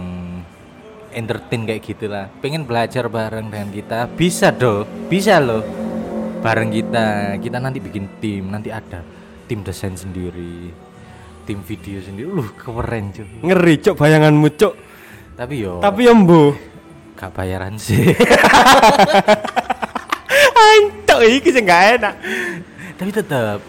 entertain 1.12 1.68
kayak 1.68 1.84
gitulah. 1.84 2.32
Pengen 2.40 2.64
belajar 2.64 3.12
bareng 3.12 3.52
dengan 3.52 3.68
kita, 3.68 4.08
bisa 4.08 4.48
do, 4.48 4.88
bisa 5.12 5.36
loh. 5.36 5.60
Bareng 6.40 6.72
kita, 6.72 7.36
kita 7.36 7.60
nanti 7.60 7.76
bikin 7.84 8.08
tim, 8.24 8.48
nanti 8.48 8.72
ada 8.72 9.04
tim 9.44 9.60
desain 9.60 9.92
sendiri, 9.92 10.72
tim 11.46 11.62
video 11.62 12.02
sendiri. 12.02 12.26
Loh, 12.26 12.50
keren 12.58 13.14
cuy. 13.14 13.24
Ngeri 13.46 13.74
cok 13.78 13.94
bayanganmu 13.94 14.48
cok. 14.58 14.74
Tapi 15.38 15.54
yo, 15.62 15.78
Tapi 15.78 16.00
yang 16.04 16.26
bu. 16.26 16.52
gak 17.16 17.32
bayaran 17.32 17.80
sih. 17.80 18.12
Antok 20.56 21.20
iki 21.24 21.48
sing 21.48 21.64
gak 21.64 22.02
enak. 22.02 22.14
Tapi 22.98 23.10
tetap 23.14 23.60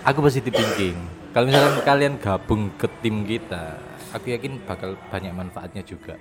aku 0.00 0.18
positif 0.22 0.48
thinking. 0.48 0.96
Kalau 1.34 1.50
misalkan 1.50 1.82
kalian 1.82 2.14
gabung 2.16 2.70
ke 2.78 2.86
tim 3.02 3.26
kita, 3.26 3.76
aku 4.14 4.32
yakin 4.32 4.62
bakal 4.62 4.94
banyak 5.10 5.34
manfaatnya 5.34 5.82
juga. 5.82 6.14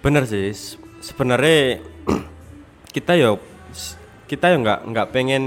Bener 0.00 0.24
sih. 0.24 0.54
Sebenarnya 1.02 1.82
kita 2.94 3.18
yo 3.18 3.42
kita 4.24 4.52
yo 4.52 4.62
nggak 4.62 4.80
nggak 4.88 5.08
pengen 5.10 5.44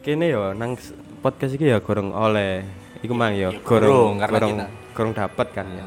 kene 0.00 0.32
yo 0.32 0.52
nang 0.52 0.76
podcast 1.20 1.56
iki 1.56 1.68
ya 1.68 1.80
gorong 1.80 2.12
oleh 2.12 2.64
iku 3.00 3.12
mang 3.12 3.32
yo 3.32 3.50
Ya, 3.50 3.60
gorong, 3.60 3.88
gorong 3.88 4.12
karena 4.18 4.32
gorong 4.32 4.52
kita- 4.54 4.70
gorong 4.92 5.14
dapat 5.14 5.46
kan 5.52 5.66
ya. 5.68 5.84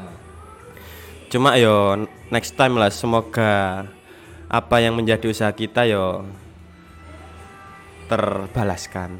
Cuma 1.28 1.50
yo 1.54 1.74
next 2.28 2.54
time 2.54 2.74
lah 2.74 2.90
semoga 2.90 3.86
apa 4.46 4.76
yang 4.78 4.94
menjadi 4.94 5.26
usaha 5.26 5.50
kita 5.50 5.86
yo 5.86 6.26
terbalaskan. 8.06 9.18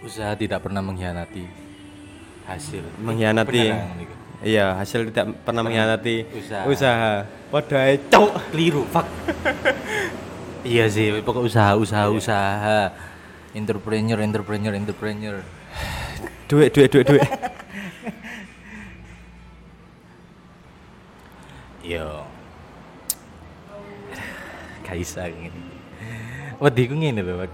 Usaha 0.00 0.32
tidak 0.34 0.60
pernah 0.60 0.80
mengkhianati 0.80 1.44
hasil. 2.46 2.82
Mengkhianati. 2.98 3.62
Iya, 4.40 4.72
hasil 4.74 5.12
tidak 5.12 5.36
pernah 5.44 5.60
mengkhianati 5.60 6.24
Usaha. 6.32 6.64
usaha. 6.66 7.12
Padha 7.52 7.78
ae, 7.84 8.00
cok. 8.00 8.32
Keliru, 8.50 8.82
fuck. 8.88 9.04
iya 10.66 10.88
sih, 10.88 11.12
pokok 11.20 11.44
usaha, 11.44 11.76
usaha, 11.76 12.08
usaha. 12.08 12.90
Entrepreneur, 13.52 14.16
entrepreneur, 14.18 14.72
entrepreneur. 14.72 15.44
Duit, 16.50 16.74
duit, 16.74 16.90
duit, 16.90 17.06
duit. 17.06 17.22
Yo. 21.86 22.26
Kaisa 24.82 25.30
ngene. 25.30 25.62
Wedi 26.58 26.90
ku 26.90 26.94
ngene 26.98 27.22
lho. 27.22 27.46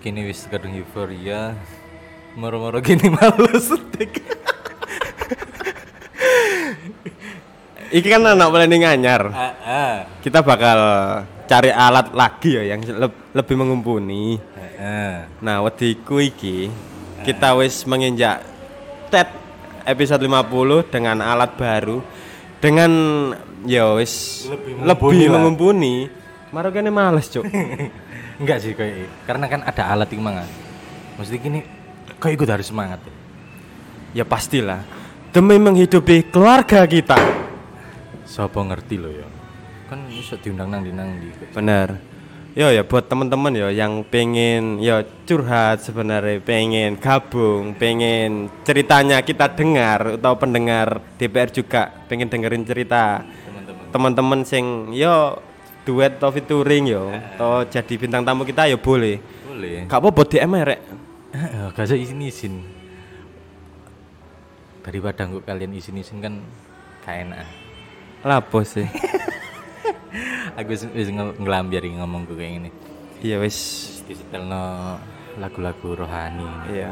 Kini 0.00 0.24
wis 0.24 0.48
kadung 0.48 0.72
euforia. 0.72 1.52
Moro-moro 2.40 2.80
gini 2.80 3.12
males 3.12 3.68
setik. 3.68 4.24
Iki 7.94 8.08
kan 8.08 8.24
anak 8.24 8.48
planning 8.50 8.88
anyar. 8.88 9.22
Ah, 9.30 9.52
ah. 9.62 9.96
Kita 10.24 10.40
bakal 10.40 10.80
cari 11.44 11.70
alat 11.70 12.10
lagi 12.16 12.56
ya 12.56 12.74
yang 12.74 12.80
le- 12.82 13.20
lebih 13.36 13.54
mengumpuni. 13.54 14.40
Ah, 14.56 14.72
ah. 14.80 15.14
Nah, 15.44 15.60
wediku 15.62 16.18
iki 16.18 16.72
kita 17.24 17.56
wis 17.56 17.88
menginjak 17.88 18.44
tet 19.08 19.32
episode 19.88 20.20
50 20.20 20.92
dengan 20.92 21.24
alat 21.24 21.56
baru 21.56 22.04
dengan 22.60 22.90
ya 23.64 23.96
wis 23.96 24.44
Lebih 24.44 24.84
lebih, 24.84 24.84
mengumpuni 24.84 25.24
lah. 25.24 25.32
mengumpuni. 25.32 25.94
Males, 26.92 27.26
Cuk. 27.32 27.44
Enggak 28.40 28.62
sih 28.62 28.76
kayak 28.76 29.26
karena 29.26 29.46
kan 29.50 29.60
ada 29.64 29.82
alat 29.90 30.08
yang 30.12 30.22
mangan. 30.22 30.46
Mesti 31.18 31.34
gini 31.40 31.60
kayak 32.20 32.34
gue 32.38 32.46
harus 32.46 32.68
semangat. 32.68 33.00
ya 34.14 34.22
pastilah 34.22 34.86
demi 35.34 35.58
menghidupi 35.58 36.30
keluarga 36.30 36.86
kita. 36.86 37.18
Sopo 38.22 38.62
ngerti 38.62 38.94
lo 38.94 39.10
ya. 39.10 39.26
Kan 39.90 40.06
bisa 40.06 40.38
diundang 40.38 40.70
nang 40.70 40.86
di 40.86 40.94
nang 40.94 41.18
di. 41.18 41.28
Bener. 41.50 42.13
Yo 42.54 42.70
ya 42.70 42.86
buat 42.86 43.10
teman-teman 43.10 43.50
yo 43.50 43.66
yang 43.66 44.06
pengen 44.06 44.78
yo 44.78 45.02
curhat 45.26 45.82
sebenarnya 45.82 46.38
pengen 46.38 46.94
gabung, 47.02 47.74
pengen 47.74 48.46
ceritanya 48.62 49.18
kita 49.26 49.50
dengar 49.58 50.14
atau 50.14 50.38
pendengar 50.38 51.02
DPR 51.18 51.50
juga 51.50 51.90
pengen 52.06 52.30
dengerin 52.30 52.62
cerita 52.62 53.26
Teman-teman. 53.90 54.46
sing 54.46 54.94
yo 54.94 55.42
duet 55.82 56.14
atau 56.14 56.30
featuring 56.30 56.94
yo 56.94 57.10
atau 57.34 57.66
jadi 57.66 57.94
bintang 57.98 58.22
tamu 58.22 58.46
kita 58.46 58.70
yo 58.70 58.78
boleh. 58.78 59.18
Boleh. 59.50 59.90
Gak 59.90 59.98
apa-apa 59.98 60.22
DM 60.22 60.54
aja, 60.54 60.64
rek. 60.70 60.80
Gak 61.74 61.86
usah 61.90 61.98
izin-izin. 61.98 62.54
Daripada 64.86 65.26
nggak 65.26 65.42
kalian 65.42 65.74
izin-izin 65.74 66.22
kan 66.22 66.38
kayak 67.02 67.34
enak. 67.34 67.46
Lapo 68.22 68.62
sih. 68.62 68.86
Aku 70.58 70.68
wis 70.70 70.86
wis 70.94 71.08
nge- 71.10 71.36
ngelambiari 71.38 71.94
ngomong 71.98 72.26
gue 72.28 72.36
kayak 72.38 72.52
gini. 72.60 72.70
Iya 73.24 73.36
wis. 73.42 73.58
Disetelno 74.04 74.96
lagu-lagu 75.40 76.04
rohani. 76.04 76.46
Iya. 76.70 76.90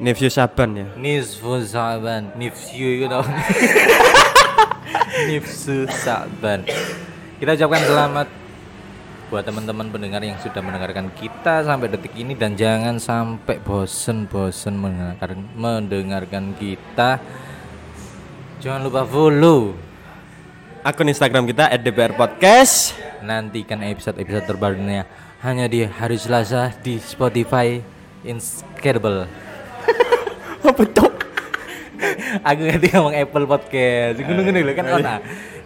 Nifyu 0.00 0.32
Saban 0.32 0.70
ya. 0.80 0.86
Nisfu 0.96 1.60
Sa'ban, 1.60 2.32
Nifsu 2.32 2.72
itu 2.80 3.04
tau. 3.04 3.20
Nifsu 5.28 5.84
Sa'ban. 5.92 6.64
Kita 7.36 7.52
ucapkan 7.52 7.82
selamat 7.84 8.26
buat 9.28 9.44
teman-teman 9.44 9.92
pendengar 9.92 10.24
yang 10.24 10.40
sudah 10.40 10.64
mendengarkan 10.64 11.12
kita 11.14 11.62
sampai 11.68 11.92
detik 11.92 12.16
ini 12.16 12.32
dan 12.32 12.56
jangan 12.56 12.96
sampai 12.96 13.60
bosen-bosen 13.60 14.80
mendengarkan 14.80 15.44
mendengarkan 15.52 16.56
kita. 16.56 17.20
Jangan 18.64 18.80
lupa 18.88 19.04
follow. 19.04 19.89
Akun 20.80 21.12
Instagram 21.12 21.44
kita 21.44 21.68
@dpr 21.76 22.16
podcast. 22.16 22.96
Nantikan 23.20 23.84
episode-episode 23.84 24.48
terbarunya 24.48 25.04
hanya 25.44 25.68
di 25.68 25.84
hari 25.84 26.16
Selasa 26.16 26.72
di 26.80 26.96
Spotify 26.96 27.84
Inscredible. 28.24 29.28
Apa 30.64 30.84
cok? 30.88 31.12
aku 32.40 32.60
ngerti 32.64 32.86
ngomong 32.96 33.12
Apple 33.12 33.44
Podcast 33.44 34.16
ngono 34.24 34.40
ngono 34.40 34.58
lho 34.64 34.72
kan 34.72 34.86
ono 34.88 35.14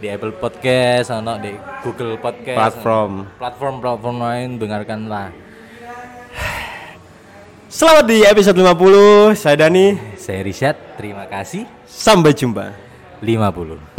di 0.03 0.07
Apple 0.11 0.35
Podcast 0.35 1.15
ono 1.15 1.39
di 1.39 1.55
Google 1.87 2.19
Podcast 2.19 2.59
Platform. 2.59 3.13
platform 3.39 3.75
platform 3.79 4.17
lain 4.19 4.49
dengarkanlah 4.59 5.31
Selamat 7.75 8.07
di 8.07 8.23
episode 8.23 8.59
50. 8.59 9.39
Saya 9.39 9.67
Dani. 9.67 9.95
saya 10.19 10.43
Riset 10.43 10.99
terima 10.99 11.27
kasih 11.27 11.67
Sampai 11.87 12.35
jumpa. 12.35 12.75
50 13.23 13.94